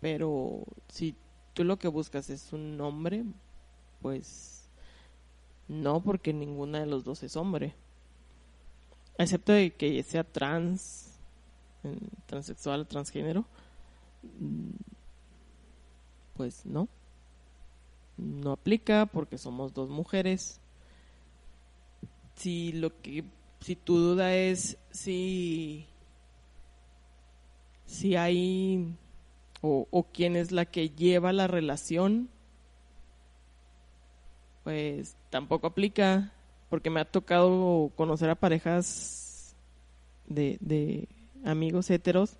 Pero 0.00 0.62
si 0.88 1.16
tú 1.54 1.64
lo 1.64 1.78
que 1.78 1.88
buscas 1.88 2.30
es 2.30 2.52
un 2.52 2.80
hombre, 2.80 3.24
pues 4.00 4.68
no, 5.68 6.00
porque 6.00 6.32
ninguna 6.32 6.80
de 6.80 6.86
los 6.86 7.02
dos 7.04 7.22
es 7.22 7.36
hombre. 7.36 7.74
Excepto 9.18 9.52
de 9.52 9.74
que 9.74 10.02
sea 10.02 10.22
trans, 10.22 11.18
transexual 12.26 12.86
transgénero. 12.86 13.44
Pues 16.34 16.64
no. 16.66 16.88
No 18.16 18.52
aplica 18.52 19.06
porque 19.06 19.38
somos 19.38 19.74
dos 19.74 19.88
mujeres. 19.88 20.60
Si 22.36 22.72
lo 22.72 23.00
que 23.02 23.24
si 23.60 23.76
tu 23.76 23.98
duda 23.98 24.34
es 24.34 24.78
si 24.90 25.86
si 27.86 28.16
hay 28.16 28.94
o, 29.60 29.88
o 29.90 30.04
quién 30.04 30.36
es 30.36 30.52
la 30.52 30.66
que 30.66 30.90
lleva 30.90 31.32
la 31.32 31.46
relación 31.46 32.28
pues 34.66 35.16
tampoco 35.30 35.68
aplica 35.68 36.32
porque 36.68 36.90
me 36.90 36.98
ha 36.98 37.04
tocado 37.04 37.92
conocer 37.94 38.30
a 38.30 38.34
parejas 38.34 39.54
de, 40.26 41.08
amigos 41.44 41.88
heteros 41.88 42.36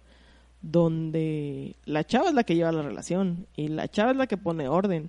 donde 0.61 1.77
la 1.85 2.05
chava 2.05 2.31
es 2.31 2.35
la 2.35 2.43
que 2.43 2.57
lleva 2.57 2.73
la 2.73 2.83
relación 2.83 3.47
y 3.55 3.69
la 3.69 3.89
chava 3.89 4.11
es 4.11 4.17
la 4.17 4.27
que 4.27 4.37
pone 4.37 4.67
orden. 4.67 5.09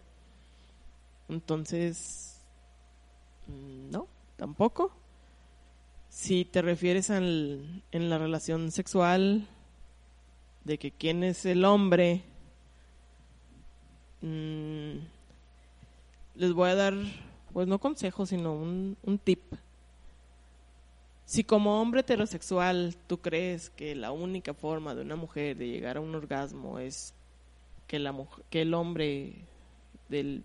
Entonces, 1.30 2.40
mm, 3.48 3.90
no, 3.90 4.08
tampoco. 4.38 4.92
Si 6.10 6.46
te 6.46 6.62
refieres 6.62 7.10
al, 7.10 7.84
en 7.92 8.10
la 8.10 8.18
relación 8.18 8.72
sexual 8.72 9.48
de 10.64 10.78
que 10.78 10.92
quién 10.92 11.24
es 11.24 11.46
el 11.46 11.66
hombre, 11.66 12.24
mmm, 14.22 14.98
les 16.36 16.54
voy 16.54 16.70
a 16.70 16.76
dar, 16.76 16.94
pues 17.52 17.68
no 17.68 17.80
consejos, 17.80 18.30
sino 18.30 18.54
un, 18.54 18.98
un 19.04 19.18
tip. 19.18 19.42
Si 21.26 21.44
como 21.44 21.82
hombre 21.82 22.02
heterosexual 22.02 22.96
tú 23.06 23.18
crees 23.20 23.70
que 23.70 23.96
la 23.96 24.12
única 24.12 24.54
forma 24.54 24.96
de 24.96 25.02
una 25.02 25.18
mujer 25.18 25.58
de 25.58 25.68
llegar 25.68 25.98
a 25.98 26.02
un 26.02 26.16
orgasmo 26.16 26.80
es 26.80 27.14
que 27.86 28.00
la 28.00 28.16
que 28.50 28.62
el 28.62 28.74
hombre 28.74 29.34
del 30.08 30.44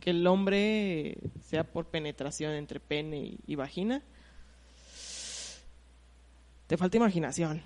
que 0.00 0.10
el 0.10 0.26
hombre 0.26 1.18
sea 1.54 1.62
por 1.62 1.86
penetración 1.86 2.52
entre 2.54 2.80
pene 2.80 3.36
y, 3.46 3.54
vagina, 3.54 4.02
te 6.66 6.76
falta 6.76 6.96
imaginación. 6.96 7.62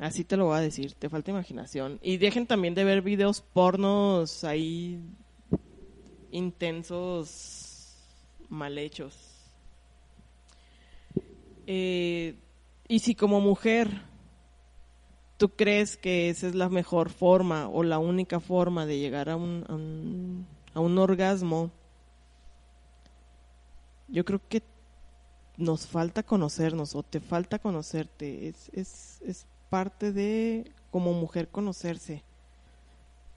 Así 0.00 0.24
te 0.24 0.36
lo 0.36 0.46
voy 0.46 0.56
a 0.56 0.60
decir, 0.60 0.94
te 0.94 1.08
falta 1.08 1.30
imaginación. 1.30 2.00
Y 2.02 2.16
dejen 2.16 2.48
también 2.48 2.74
de 2.74 2.82
ver 2.82 3.00
videos 3.00 3.42
pornos 3.42 4.42
ahí 4.42 4.98
intensos, 6.32 7.94
mal 8.48 8.76
hechos. 8.76 9.16
Eh, 11.68 12.34
y 12.88 12.98
si 12.98 13.14
como 13.14 13.40
mujer 13.40 14.02
tú 15.36 15.50
crees 15.50 15.96
que 15.96 16.28
esa 16.28 16.48
es 16.48 16.56
la 16.56 16.68
mejor 16.68 17.08
forma 17.08 17.68
o 17.68 17.84
la 17.84 18.00
única 18.00 18.40
forma 18.40 18.84
de 18.84 18.98
llegar 18.98 19.30
a 19.30 19.36
un, 19.36 19.64
a 19.68 19.74
un, 19.74 20.46
a 20.74 20.80
un 20.80 20.98
orgasmo, 20.98 21.70
yo 24.14 24.24
creo 24.24 24.40
que 24.48 24.62
nos 25.56 25.88
falta 25.88 26.22
conocernos 26.22 26.94
o 26.94 27.02
te 27.02 27.18
falta 27.18 27.58
conocerte. 27.58 28.46
Es, 28.46 28.70
es, 28.72 29.20
es 29.26 29.46
parte 29.68 30.12
de 30.12 30.70
como 30.92 31.12
mujer 31.12 31.48
conocerse. 31.48 32.22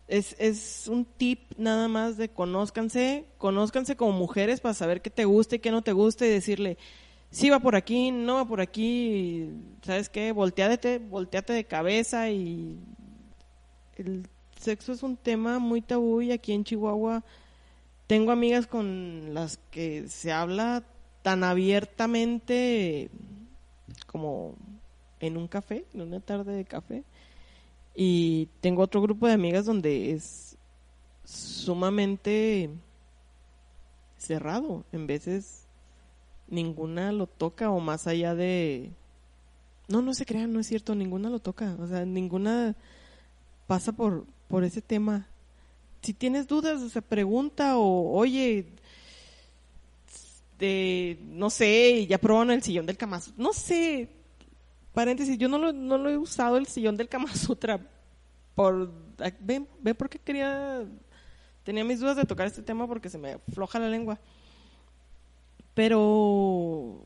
Es, 0.07 0.35
es 0.37 0.87
un 0.87 1.03
tip 1.03 1.39
nada 1.57 1.87
más 1.87 2.15
de 2.15 2.29
conózcanse, 2.29 3.25
conózcanse 3.39 3.95
como 3.95 4.11
mujeres 4.11 4.61
para 4.61 4.75
saber 4.75 5.01
qué 5.01 5.09
te 5.09 5.25
gusta 5.25 5.55
y 5.55 5.59
qué 5.59 5.71
no 5.71 5.81
te 5.81 5.93
gusta 5.93 6.27
y 6.27 6.29
decirle, 6.29 6.77
sí 7.31 7.49
va 7.49 7.59
por 7.59 7.75
aquí, 7.75 8.11
no 8.11 8.35
va 8.35 8.45
por 8.45 8.61
aquí, 8.61 9.49
¿sabes 9.81 10.09
qué? 10.09 10.31
Volteate, 10.31 10.99
volteate 10.99 11.53
de 11.53 11.65
cabeza 11.65 12.29
y 12.29 12.77
el 13.97 14.27
sexo 14.59 14.93
es 14.93 15.01
un 15.01 15.17
tema 15.17 15.57
muy 15.57 15.81
tabú 15.81 16.21
y 16.21 16.31
aquí 16.31 16.53
en 16.53 16.63
Chihuahua 16.63 17.23
tengo 18.07 18.31
amigas 18.31 18.67
con 18.67 19.33
las 19.33 19.57
que 19.69 20.07
se 20.07 20.31
habla 20.31 20.83
tan 21.21 21.43
abiertamente 21.43 23.11
como 24.07 24.55
en 25.19 25.37
un 25.37 25.47
café, 25.47 25.85
en 25.93 26.01
una 26.01 26.19
tarde 26.21 26.53
de 26.53 26.65
café. 26.65 27.03
Y 27.95 28.47
tengo 28.61 28.83
otro 28.83 29.01
grupo 29.01 29.27
de 29.27 29.33
amigas 29.33 29.65
donde 29.65 30.11
es 30.11 30.57
sumamente 31.25 32.69
cerrado. 34.17 34.85
En 34.91 35.07
veces 35.07 35.67
ninguna 36.47 37.11
lo 37.11 37.27
toca 37.27 37.71
o 37.71 37.79
más 37.79 38.07
allá 38.07 38.35
de... 38.35 38.91
No, 39.89 40.01
no 40.01 40.13
se 40.13 40.25
crean, 40.25 40.53
no 40.53 40.59
es 40.59 40.67
cierto, 40.67 40.95
ninguna 40.95 41.29
lo 41.29 41.39
toca. 41.39 41.75
O 41.79 41.87
sea, 41.87 42.05
ninguna 42.05 42.75
pasa 43.67 43.91
por, 43.91 44.25
por 44.47 44.63
ese 44.63 44.81
tema. 44.81 45.27
Si 46.07 46.13
tienes 46.13 46.47
dudas, 46.47 46.81
o 46.81 46.87
sea, 46.87 47.01
pregunta 47.01 47.77
o, 47.77 48.13
oye, 48.13 48.65
de, 50.57 51.19
no 51.21 51.49
sé, 51.49 52.07
ya 52.07 52.17
probaron 52.17 52.51
el 52.51 52.63
sillón 52.63 52.85
del 52.85 52.95
Kama 52.95 53.19
No 53.35 53.51
sé, 53.51 54.07
paréntesis, 54.93 55.37
yo 55.37 55.49
no 55.49 55.57
lo, 55.57 55.73
no 55.73 55.97
lo 55.97 56.09
he 56.09 56.17
usado 56.17 56.55
el 56.55 56.65
sillón 56.65 56.95
del 56.95 57.09
Kama 57.09 57.35
Sutra 57.35 57.81
por... 58.55 58.89
Ven, 59.41 59.67
ven 59.81 59.95
porque 59.97 60.17
quería... 60.17 60.85
Tenía 61.65 61.83
mis 61.83 61.99
dudas 61.99 62.15
de 62.15 62.23
tocar 62.23 62.47
este 62.47 62.61
tema 62.61 62.87
porque 62.87 63.09
se 63.09 63.17
me 63.17 63.39
floja 63.53 63.77
la 63.77 63.89
lengua. 63.89 64.17
Pero 65.73 67.01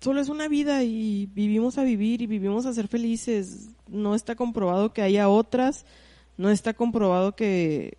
solo 0.00 0.20
es 0.20 0.28
una 0.28 0.48
vida 0.48 0.82
y 0.82 1.26
vivimos 1.26 1.78
a 1.78 1.84
vivir 1.84 2.20
y 2.20 2.26
vivimos 2.26 2.66
a 2.66 2.72
ser 2.72 2.88
felices. 2.88 3.68
No 3.86 4.16
está 4.16 4.34
comprobado 4.34 4.92
que 4.92 5.02
haya 5.02 5.28
otras, 5.28 5.86
no 6.40 6.48
está 6.48 6.72
comprobado 6.72 7.36
que, 7.36 7.98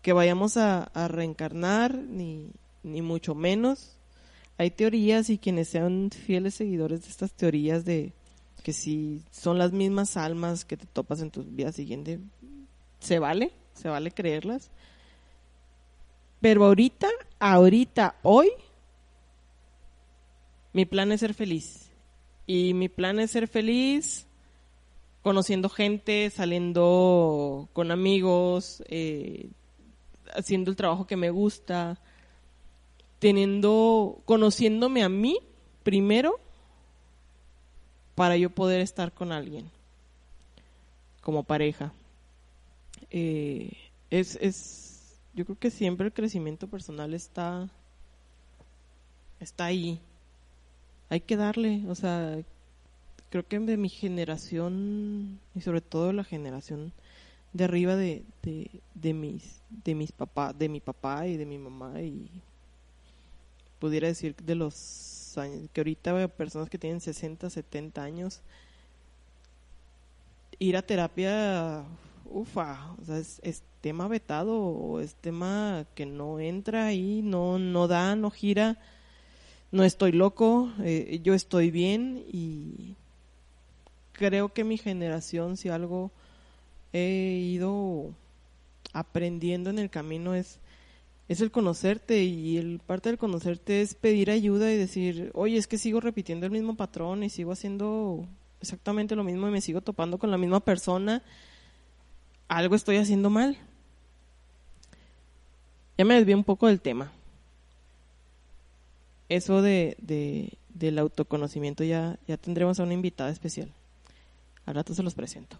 que 0.00 0.12
vayamos 0.12 0.56
a, 0.56 0.88
reencarnar, 1.08 1.92
ni, 1.92 2.52
ni 2.84 3.02
mucho 3.02 3.34
menos. 3.34 3.96
Hay 4.58 4.70
teorías 4.70 5.28
y 5.28 5.38
quienes 5.38 5.70
sean 5.70 6.10
fieles 6.12 6.54
seguidores 6.54 7.02
de 7.02 7.08
estas 7.08 7.32
teorías 7.32 7.84
de 7.84 8.12
que 8.62 8.72
si 8.72 9.24
son 9.32 9.58
las 9.58 9.72
mismas 9.72 10.16
almas 10.16 10.64
que 10.64 10.76
te 10.76 10.86
topas 10.86 11.20
en 11.20 11.32
tu 11.32 11.42
vida 11.42 11.72
siguiente, 11.72 12.20
se 13.00 13.18
vale, 13.18 13.50
se 13.72 13.88
vale 13.88 14.12
creerlas. 14.12 14.70
Pero 16.40 16.66
ahorita, 16.66 17.08
ahorita, 17.40 18.14
hoy, 18.22 18.50
mi 20.72 20.84
plan 20.84 21.10
es 21.10 21.18
ser 21.18 21.34
feliz. 21.34 21.90
Y 22.46 22.72
mi 22.72 22.88
plan 22.88 23.18
es 23.18 23.32
ser 23.32 23.48
feliz 23.48 24.28
conociendo 25.24 25.70
gente, 25.70 26.28
saliendo 26.28 27.70
con 27.72 27.90
amigos, 27.90 28.84
eh, 28.88 29.48
haciendo 30.34 30.70
el 30.70 30.76
trabajo 30.76 31.06
que 31.06 31.16
me 31.16 31.30
gusta, 31.30 31.98
teniendo, 33.20 34.20
conociéndome 34.26 35.02
a 35.02 35.08
mí 35.08 35.38
primero 35.82 36.38
para 38.14 38.36
yo 38.36 38.50
poder 38.50 38.82
estar 38.82 39.12
con 39.12 39.32
alguien 39.32 39.70
como 41.22 41.42
pareja. 41.42 41.94
Eh, 43.10 43.72
es, 44.10 44.36
es, 44.42 45.18
yo 45.32 45.46
creo 45.46 45.58
que 45.58 45.70
siempre 45.70 46.04
el 46.04 46.12
crecimiento 46.12 46.68
personal 46.68 47.14
está, 47.14 47.70
está 49.40 49.64
ahí. 49.64 49.98
Hay 51.08 51.20
que 51.20 51.38
darle, 51.38 51.82
o 51.88 51.94
sea, 51.94 52.44
creo 53.34 53.48
que 53.48 53.58
de 53.58 53.76
mi 53.76 53.88
generación 53.88 55.40
y 55.56 55.60
sobre 55.60 55.80
todo 55.80 56.12
la 56.12 56.22
generación 56.22 56.92
de 57.52 57.64
arriba 57.64 57.96
de, 57.96 58.22
de, 58.44 59.12
mis 59.12 59.60
de 59.68 59.96
mis 59.96 60.12
papás 60.12 60.56
de 60.56 60.68
mi 60.68 60.78
papá 60.78 61.26
y 61.26 61.36
de 61.36 61.44
mi 61.44 61.58
mamá 61.58 62.00
y 62.00 62.30
pudiera 63.80 64.06
decir 64.06 64.36
de 64.36 64.54
los 64.54 65.36
años, 65.36 65.68
que 65.72 65.80
ahorita 65.80 66.28
personas 66.28 66.70
que 66.70 66.78
tienen 66.78 67.00
60, 67.00 67.50
70 67.50 68.04
años, 68.04 68.40
ir 70.60 70.76
a 70.76 70.82
terapia, 70.82 71.82
ufa, 72.26 72.92
o 73.02 73.04
sea, 73.04 73.18
es, 73.18 73.64
tema 73.80 74.06
vetado 74.06 74.60
o 74.60 75.00
es 75.00 75.16
tema 75.16 75.86
que 75.96 76.06
no 76.06 76.38
entra 76.38 76.86
ahí, 76.86 77.20
no, 77.24 77.58
no 77.58 77.88
da, 77.88 78.14
no 78.14 78.30
gira, 78.30 78.78
no 79.72 79.82
estoy 79.82 80.12
loco, 80.12 80.72
eh, 80.84 81.18
yo 81.24 81.34
estoy 81.34 81.72
bien 81.72 82.24
y 82.32 82.94
creo 84.14 84.52
que 84.54 84.64
mi 84.64 84.78
generación, 84.78 85.58
si 85.58 85.68
algo 85.68 86.10
he 86.92 87.38
ido 87.44 88.14
aprendiendo 88.92 89.70
en 89.70 89.78
el 89.78 89.90
camino 89.90 90.34
es 90.34 90.58
es 91.28 91.40
el 91.40 91.50
conocerte 91.50 92.22
y 92.22 92.58
el 92.58 92.80
parte 92.80 93.08
del 93.08 93.18
conocerte 93.18 93.80
es 93.80 93.94
pedir 93.94 94.30
ayuda 94.30 94.70
y 94.70 94.76
decir, 94.76 95.30
oye, 95.34 95.56
es 95.56 95.66
que 95.66 95.78
sigo 95.78 96.00
repitiendo 96.00 96.44
el 96.46 96.52
mismo 96.52 96.76
patrón 96.76 97.22
y 97.22 97.30
sigo 97.30 97.52
haciendo 97.52 98.26
exactamente 98.60 99.16
lo 99.16 99.24
mismo 99.24 99.48
y 99.48 99.50
me 99.50 99.60
sigo 99.60 99.80
topando 99.80 100.18
con 100.18 100.30
la 100.30 100.38
misma 100.38 100.60
persona, 100.60 101.22
algo 102.48 102.74
estoy 102.74 102.96
haciendo 102.96 103.30
mal. 103.30 103.56
Ya 105.96 106.04
me 106.04 106.14
desvié 106.14 106.34
un 106.34 106.44
poco 106.44 106.66
del 106.66 106.80
tema. 106.80 107.10
Eso 109.30 109.62
de, 109.62 109.96
de, 110.00 110.52
del 110.68 110.98
autoconocimiento 110.98 111.84
ya, 111.84 112.18
ya 112.28 112.36
tendremos 112.36 112.78
a 112.80 112.82
una 112.82 112.94
invitada 112.94 113.30
especial. 113.30 113.72
Al 114.66 114.74
rato 114.74 114.94
se 114.94 115.02
los 115.02 115.14
presento. 115.14 115.58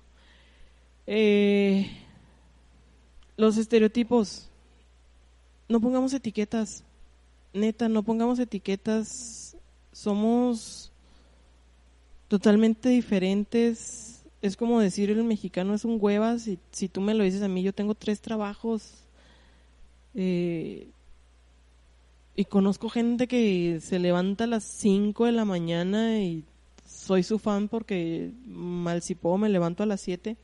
Eh, 1.06 1.90
los 3.36 3.56
estereotipos 3.56 4.48
no 5.68 5.80
pongamos 5.80 6.12
etiquetas. 6.12 6.84
Neta, 7.52 7.88
no 7.88 8.02
pongamos 8.02 8.38
etiquetas. 8.38 9.56
Somos 9.92 10.92
totalmente 12.28 12.88
diferentes. 12.88 14.24
Es 14.42 14.56
como 14.56 14.80
decir 14.80 15.10
el 15.10 15.24
mexicano 15.24 15.74
es 15.74 15.84
un 15.84 15.98
hueva. 16.00 16.38
Si, 16.38 16.58
si 16.70 16.88
tú 16.88 17.00
me 17.00 17.14
lo 17.14 17.24
dices 17.24 17.42
a 17.42 17.48
mí, 17.48 17.62
yo 17.62 17.72
tengo 17.72 17.94
tres 17.94 18.20
trabajos. 18.20 18.92
Eh, 20.14 20.88
y 22.36 22.44
conozco 22.46 22.88
gente 22.88 23.28
que 23.28 23.78
se 23.80 23.98
levanta 23.98 24.44
a 24.44 24.48
las 24.48 24.64
5 24.64 25.26
de 25.26 25.32
la 25.32 25.44
mañana 25.44 26.18
y 26.18 26.44
soy 27.04 27.22
su 27.22 27.38
fan 27.38 27.68
porque 27.68 28.32
mal 28.46 29.02
me 29.38 29.48
levanto 29.48 29.82
a 29.82 29.86
las 29.86 30.00
7 30.00 30.36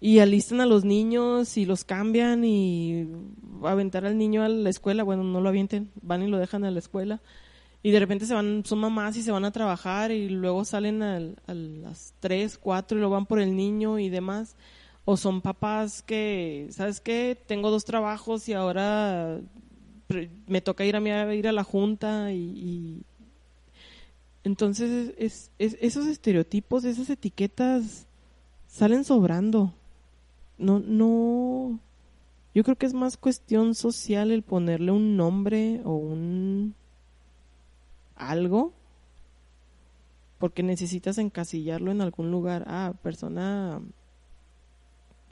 y 0.00 0.18
alistan 0.18 0.60
a 0.60 0.66
los 0.66 0.84
niños 0.84 1.56
y 1.56 1.66
los 1.66 1.84
cambian 1.84 2.44
y 2.44 3.06
aventar 3.62 4.06
al 4.06 4.16
niño 4.16 4.42
a 4.42 4.48
la 4.48 4.70
escuela, 4.70 5.02
bueno, 5.02 5.24
no 5.24 5.40
lo 5.40 5.48
avienten, 5.48 5.90
van 6.00 6.22
y 6.22 6.28
lo 6.28 6.38
dejan 6.38 6.64
a 6.64 6.70
la 6.70 6.78
escuela 6.78 7.20
y 7.82 7.90
de 7.90 8.00
repente 8.00 8.26
se 8.26 8.34
van, 8.34 8.62
son 8.64 8.78
mamás 8.78 9.16
y 9.16 9.22
se 9.22 9.32
van 9.32 9.44
a 9.44 9.52
trabajar 9.52 10.10
y 10.10 10.28
luego 10.28 10.64
salen 10.64 11.02
a, 11.02 11.20
las 11.46 12.14
3, 12.20 12.58
4 12.58 12.98
y 12.98 13.00
lo 13.00 13.08
van 13.08 13.26
por 13.26 13.40
el 13.40 13.56
niño 13.56 13.98
y 13.98 14.10
demás. 14.10 14.56
O 15.06 15.16
son 15.16 15.40
papás 15.40 16.02
que, 16.02 16.68
¿sabes 16.70 17.00
qué? 17.00 17.42
Tengo 17.46 17.70
dos 17.70 17.86
trabajos 17.86 18.48
y 18.48 18.52
ahora 18.52 19.40
me 20.46 20.60
toca 20.60 20.84
ir 20.84 20.94
a, 20.94 20.98
a 20.98 21.34
ir 21.34 21.48
a 21.48 21.52
la 21.52 21.64
junta 21.64 22.32
y, 22.32 23.02
entonces 24.44 25.14
es, 25.18 25.50
esos 25.58 26.06
estereotipos, 26.06 26.84
esas 26.84 27.10
etiquetas 27.10 28.06
salen 28.66 29.04
sobrando 29.04 29.74
no, 30.60 30.78
no, 30.78 31.80
yo 32.54 32.62
creo 32.62 32.76
que 32.76 32.84
es 32.84 32.92
más 32.92 33.16
cuestión 33.16 33.74
social 33.74 34.30
el 34.30 34.42
ponerle 34.42 34.92
un 34.92 35.16
nombre 35.16 35.80
o 35.86 35.94
un 35.94 36.74
algo, 38.14 38.74
porque 40.38 40.62
necesitas 40.62 41.16
encasillarlo 41.16 41.90
en 41.90 42.02
algún 42.02 42.30
lugar. 42.30 42.64
Ah, 42.66 42.92
persona 43.02 43.80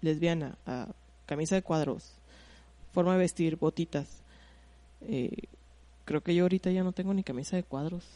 lesbiana, 0.01 0.57
ah, 0.65 0.89
camisa 1.27 1.57
de 1.57 1.63
cuadros, 1.63 2.15
forma 2.93 3.13
de 3.13 3.19
vestir, 3.19 3.57
botitas. 3.57 4.23
Eh, 5.03 5.43
creo 6.07 6.23
que 6.23 6.35
yo 6.35 6.45
ahorita 6.45 6.71
ya 6.71 6.85
no 6.85 6.93
tengo 6.93 7.13
ni 7.13 7.23
camisa 7.23 7.57
de 7.57 7.65
cuadros. 7.65 8.07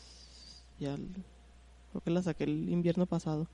Ya 0.82 0.96
creo 0.96 2.02
que 2.04 2.10
la 2.10 2.22
saqué 2.22 2.44
el 2.44 2.68
invierno 2.68 3.06
pasado. 3.06 3.46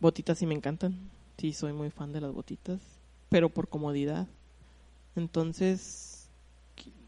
Botitas 0.00 0.38
sí 0.38 0.46
me 0.46 0.54
encantan. 0.54 1.10
Sí, 1.36 1.52
soy 1.52 1.74
muy 1.74 1.90
fan 1.90 2.10
de 2.12 2.22
las 2.22 2.32
botitas, 2.32 2.80
pero 3.28 3.50
por 3.50 3.68
comodidad. 3.68 4.26
Entonces, 5.14 6.30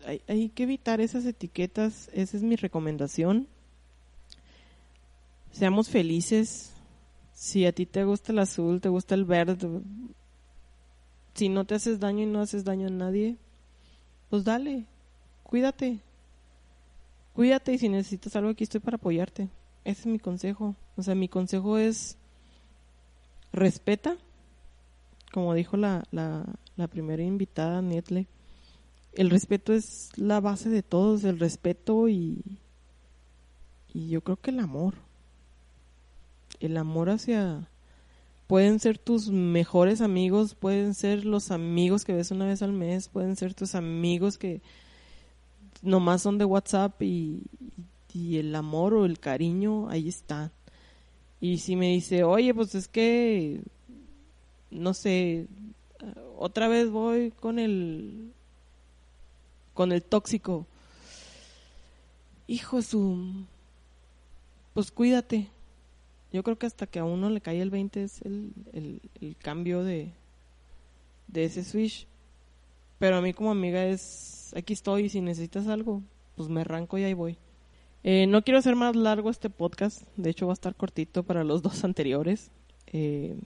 hay, 0.04 0.20
hay 0.28 0.50
que 0.50 0.64
evitar 0.64 1.00
esas 1.00 1.24
etiquetas. 1.24 2.10
Esa 2.12 2.36
es 2.36 2.42
mi 2.42 2.56
recomendación. 2.56 3.48
Seamos 5.52 5.88
felices. 5.88 6.74
Si 7.32 7.64
a 7.64 7.72
ti 7.72 7.86
te 7.86 8.04
gusta 8.04 8.32
el 8.32 8.40
azul, 8.40 8.82
te 8.82 8.90
gusta 8.90 9.14
el 9.14 9.24
verde, 9.24 9.56
si 11.32 11.48
no 11.48 11.64
te 11.64 11.74
haces 11.74 11.98
daño 11.98 12.24
y 12.24 12.26
no 12.26 12.40
haces 12.40 12.64
daño 12.64 12.88
a 12.88 12.90
nadie, 12.90 13.38
pues 14.28 14.44
dale, 14.44 14.84
cuídate. 15.42 16.00
Cuídate 17.40 17.72
y 17.72 17.78
si 17.78 17.88
necesitas 17.88 18.36
algo 18.36 18.50
aquí 18.50 18.64
estoy 18.64 18.80
para 18.80 18.96
apoyarte. 18.96 19.48
Ese 19.86 20.00
es 20.00 20.06
mi 20.06 20.18
consejo. 20.18 20.76
O 20.98 21.02
sea, 21.02 21.14
mi 21.14 21.26
consejo 21.26 21.78
es 21.78 22.18
respeta, 23.50 24.18
como 25.32 25.54
dijo 25.54 25.78
la, 25.78 26.04
la, 26.10 26.44
la 26.76 26.86
primera 26.86 27.22
invitada, 27.22 27.80
Nietle. 27.80 28.26
El 29.14 29.30
respeto 29.30 29.72
es 29.72 30.10
la 30.16 30.38
base 30.40 30.68
de 30.68 30.82
todos, 30.82 31.24
el 31.24 31.38
respeto 31.38 32.10
y, 32.10 32.58
y 33.94 34.10
yo 34.10 34.20
creo 34.20 34.36
que 34.36 34.50
el 34.50 34.60
amor. 34.60 34.96
El 36.60 36.76
amor 36.76 37.08
hacia... 37.08 37.70
Pueden 38.48 38.80
ser 38.80 38.98
tus 38.98 39.30
mejores 39.30 40.02
amigos, 40.02 40.54
pueden 40.54 40.92
ser 40.92 41.24
los 41.24 41.50
amigos 41.50 42.04
que 42.04 42.12
ves 42.12 42.32
una 42.32 42.44
vez 42.44 42.60
al 42.60 42.74
mes, 42.74 43.08
pueden 43.08 43.34
ser 43.36 43.54
tus 43.54 43.74
amigos 43.74 44.36
que 44.36 44.60
nomás 45.82 46.22
son 46.22 46.38
de 46.38 46.44
WhatsApp 46.44 47.00
y, 47.02 47.42
y 48.12 48.38
el 48.38 48.54
amor 48.54 48.94
o 48.94 49.04
el 49.04 49.18
cariño 49.18 49.88
ahí 49.88 50.08
está. 50.08 50.52
Y 51.40 51.58
si 51.58 51.76
me 51.76 51.88
dice, 51.88 52.22
oye, 52.22 52.54
pues 52.54 52.74
es 52.74 52.86
que, 52.86 53.62
no 54.70 54.92
sé, 54.92 55.46
otra 56.36 56.68
vez 56.68 56.90
voy 56.90 57.30
con 57.30 57.58
el, 57.58 58.32
con 59.72 59.92
el 59.92 60.02
tóxico. 60.02 60.66
Hijo 62.46 62.82
su, 62.82 63.46
pues 64.74 64.90
cuídate. 64.90 65.48
Yo 66.32 66.42
creo 66.42 66.58
que 66.58 66.66
hasta 66.66 66.86
que 66.86 66.98
a 66.98 67.04
uno 67.04 67.30
le 67.30 67.40
cae 67.40 67.60
el 67.60 67.70
20 67.70 68.02
es 68.02 68.22
el, 68.22 68.52
el, 68.72 69.36
cambio 69.36 69.82
de, 69.82 70.12
de 71.28 71.44
ese 71.44 71.64
switch. 71.64 72.06
Pero 72.98 73.16
a 73.16 73.20
mí 73.20 73.32
como 73.32 73.50
amiga 73.50 73.84
es, 73.86 74.39
aquí 74.54 74.72
estoy 74.72 75.08
si 75.08 75.20
necesitas 75.20 75.66
algo, 75.66 76.02
pues 76.36 76.48
me 76.48 76.62
arranco 76.62 76.98
y 76.98 77.04
ahí 77.04 77.14
voy. 77.14 77.38
Eh, 78.02 78.26
no 78.26 78.42
quiero 78.42 78.58
hacer 78.58 78.76
más 78.76 78.96
largo 78.96 79.30
este 79.30 79.50
podcast, 79.50 80.02
de 80.16 80.30
hecho 80.30 80.46
va 80.46 80.52
a 80.52 80.54
estar 80.54 80.74
cortito 80.74 81.22
para 81.22 81.44
los 81.44 81.62
dos 81.62 81.84
anteriores. 81.84 82.50
Eh, 82.86 83.38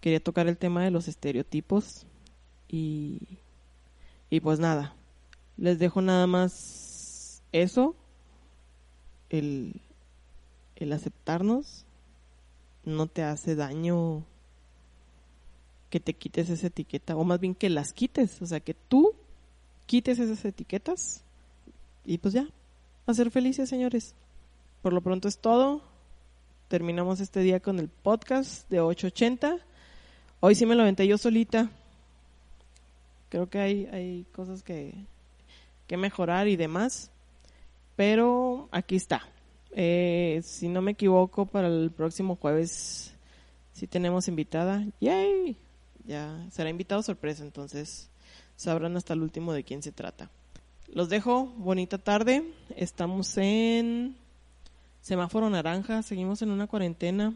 quería 0.00 0.20
tocar 0.20 0.48
el 0.48 0.58
tema 0.58 0.84
de 0.84 0.90
los 0.90 1.08
estereotipos 1.08 2.06
y, 2.68 3.38
y 4.28 4.40
pues 4.40 4.58
nada, 4.58 4.94
les 5.56 5.78
dejo 5.78 6.00
nada 6.02 6.26
más 6.26 7.42
eso, 7.52 7.96
el, 9.28 9.80
el 10.76 10.92
aceptarnos, 10.92 11.84
no 12.84 13.06
te 13.06 13.22
hace 13.22 13.54
daño 13.54 14.24
que 15.90 16.00
te 16.00 16.14
quites 16.14 16.48
esa 16.50 16.68
etiqueta, 16.68 17.16
o 17.16 17.24
más 17.24 17.40
bien 17.40 17.54
que 17.54 17.68
las 17.68 17.92
quites, 17.92 18.40
o 18.40 18.46
sea, 18.46 18.60
que 18.60 18.74
tú 18.74 19.14
quites 19.90 20.20
esas 20.20 20.44
etiquetas 20.44 21.24
y 22.04 22.18
pues 22.18 22.32
ya, 22.32 22.46
a 23.08 23.12
ser 23.12 23.32
felices, 23.32 23.68
señores. 23.68 24.14
Por 24.82 24.92
lo 24.92 25.00
pronto 25.00 25.26
es 25.26 25.38
todo. 25.38 25.82
Terminamos 26.68 27.18
este 27.18 27.40
día 27.40 27.58
con 27.58 27.80
el 27.80 27.88
podcast 27.88 28.70
de 28.70 28.78
880. 28.78 29.56
Hoy 30.38 30.54
sí 30.54 30.64
me 30.64 30.76
lo 30.76 30.82
aventé 30.82 31.08
yo 31.08 31.18
solita. 31.18 31.72
Creo 33.30 33.50
que 33.50 33.58
hay, 33.58 33.86
hay 33.86 34.26
cosas 34.32 34.62
que, 34.62 34.94
que 35.88 35.96
mejorar 35.96 36.46
y 36.46 36.54
demás. 36.54 37.10
Pero 37.96 38.68
aquí 38.70 38.94
está. 38.94 39.26
Eh, 39.72 40.40
si 40.44 40.68
no 40.68 40.82
me 40.82 40.92
equivoco, 40.92 41.46
para 41.46 41.66
el 41.66 41.90
próximo 41.90 42.36
jueves 42.36 43.12
sí 43.72 43.88
tenemos 43.88 44.28
invitada. 44.28 44.86
¡Yay! 45.00 45.56
Ya 46.06 46.46
será 46.52 46.70
invitado 46.70 47.02
sorpresa, 47.02 47.42
entonces 47.42 48.08
sabrán 48.60 48.94
hasta 48.98 49.14
el 49.14 49.22
último 49.22 49.54
de 49.54 49.64
quién 49.64 49.82
se 49.82 49.90
trata. 49.90 50.28
Los 50.92 51.08
dejo, 51.08 51.46
bonita 51.56 51.96
tarde. 51.96 52.44
Estamos 52.76 53.38
en 53.38 54.16
semáforo 55.00 55.48
naranja, 55.48 56.02
seguimos 56.02 56.42
en 56.42 56.50
una 56.50 56.66
cuarentena. 56.66 57.32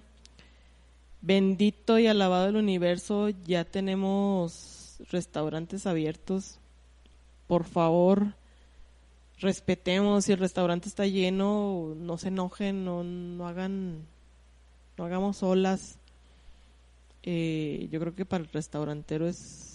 Bendito 1.22 1.98
y 1.98 2.06
alabado 2.06 2.48
el 2.48 2.56
universo, 2.56 3.30
ya 3.46 3.64
tenemos 3.64 4.98
restaurantes 5.10 5.86
abiertos. 5.86 6.58
Por 7.46 7.64
favor, 7.64 8.34
respetemos 9.38 10.26
si 10.26 10.32
el 10.32 10.38
restaurante 10.40 10.90
está 10.90 11.06
lleno, 11.06 11.94
no 11.96 12.18
se 12.18 12.28
enojen, 12.28 12.84
no, 12.84 13.02
no 13.02 13.48
hagan, 13.48 14.02
no 14.98 15.06
hagamos 15.06 15.42
olas. 15.42 15.96
Eh, 17.22 17.88
yo 17.90 17.98
creo 17.98 18.14
que 18.14 18.26
para 18.26 18.44
el 18.44 18.50
restaurantero 18.50 19.26
es 19.26 19.73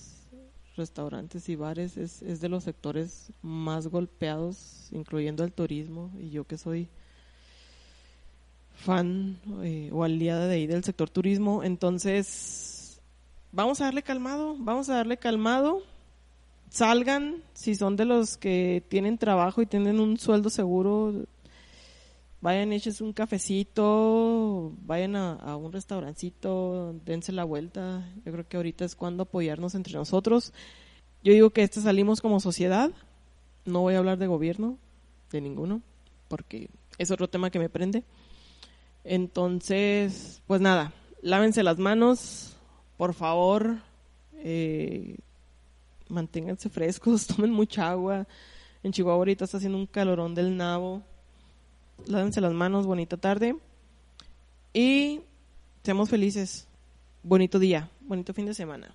restaurantes 0.80 1.48
y 1.50 1.56
bares 1.56 1.98
es, 1.98 2.24
es, 2.24 2.42
de 2.42 2.50
los 2.50 2.64
sectores 2.64 3.32
más 3.44 3.88
golpeados, 3.88 4.90
incluyendo 4.92 5.44
el 5.44 5.52
turismo, 5.52 6.10
y 6.20 6.32
yo 6.32 6.46
que 6.46 6.58
soy 6.58 6.90
fan 8.74 9.38
eh, 9.62 9.90
o 9.94 10.04
aliada 10.04 10.48
de 10.48 10.56
ahí 10.56 10.66
del 10.66 10.84
sector 10.84 11.10
turismo, 11.10 11.64
entonces 11.64 13.00
vamos 13.52 13.82
a 13.82 13.86
darle 13.86 14.02
calmado, 14.02 14.56
vamos 14.58 14.90
a 14.90 14.96
darle 14.96 15.18
calmado, 15.18 15.84
salgan, 16.70 17.44
si 17.54 17.76
son 17.76 17.96
de 17.96 18.06
los 18.06 18.38
que 18.38 18.84
tienen 18.90 19.18
trabajo 19.18 19.62
y 19.62 19.66
tienen 19.66 20.00
un 20.00 20.18
sueldo 20.18 20.50
seguro, 20.50 21.14
vayan, 22.42 22.74
eches 22.74 23.02
un 23.02 23.14
cafecito, 23.14 24.74
vayan 24.82 25.16
a, 25.16 25.34
a, 25.34 25.56
un 25.56 25.72
restaurancito, 25.72 26.94
dense 27.06 27.32
la 27.32 27.44
vuelta. 27.44 28.10
Yo 28.26 28.32
creo 28.32 28.48
que 28.48 28.58
ahorita 28.58 28.86
es 28.86 28.96
cuando 28.96 29.24
apoyarnos 29.24 29.76
entre 29.76 29.94
nosotros. 29.94 30.54
Yo 31.24 31.34
digo 31.34 31.50
que 31.50 31.64
este 31.64 31.82
salimos 31.82 32.22
como 32.22 32.40
sociedad. 32.40 32.92
No 33.66 33.82
voy 33.82 33.96
a 33.96 34.00
hablar 34.00 34.18
de 34.18 34.28
gobierno, 34.28 34.78
de 35.32 35.42
ninguno, 35.42 35.82
porque 36.28 36.70
es 36.98 37.12
otro 37.12 37.28
tema 37.28 37.50
que 37.50 37.60
me 37.60 37.70
prende. 37.70 38.04
Entonces, 39.04 40.42
pues 40.48 40.62
nada, 40.62 40.94
lávense 41.22 41.64
las 41.64 41.78
manos, 41.78 42.56
por 42.98 43.14
favor, 43.14 43.78
eh, 44.34 45.18
manténganse 46.08 46.70
frescos, 46.70 47.28
tomen 47.36 47.52
mucha 47.52 47.90
agua. 47.90 48.28
En 48.82 48.94
Chihuahua 48.94 49.20
ahorita 49.20 49.46
está 49.46 49.58
haciendo 49.58 49.78
un 49.78 49.88
calorón 49.88 50.34
del 50.36 50.56
nabo 50.56 51.04
lávense 52.08 52.42
las 52.42 52.54
manos, 52.54 52.86
bonita 52.86 53.18
tarde 53.18 53.56
y 54.74 55.22
seamos 55.84 56.10
felices. 56.10 56.68
Bonito 57.24 57.60
día, 57.60 57.90
bonito 58.02 58.34
fin 58.34 58.46
de 58.46 58.54
semana. 58.54 58.94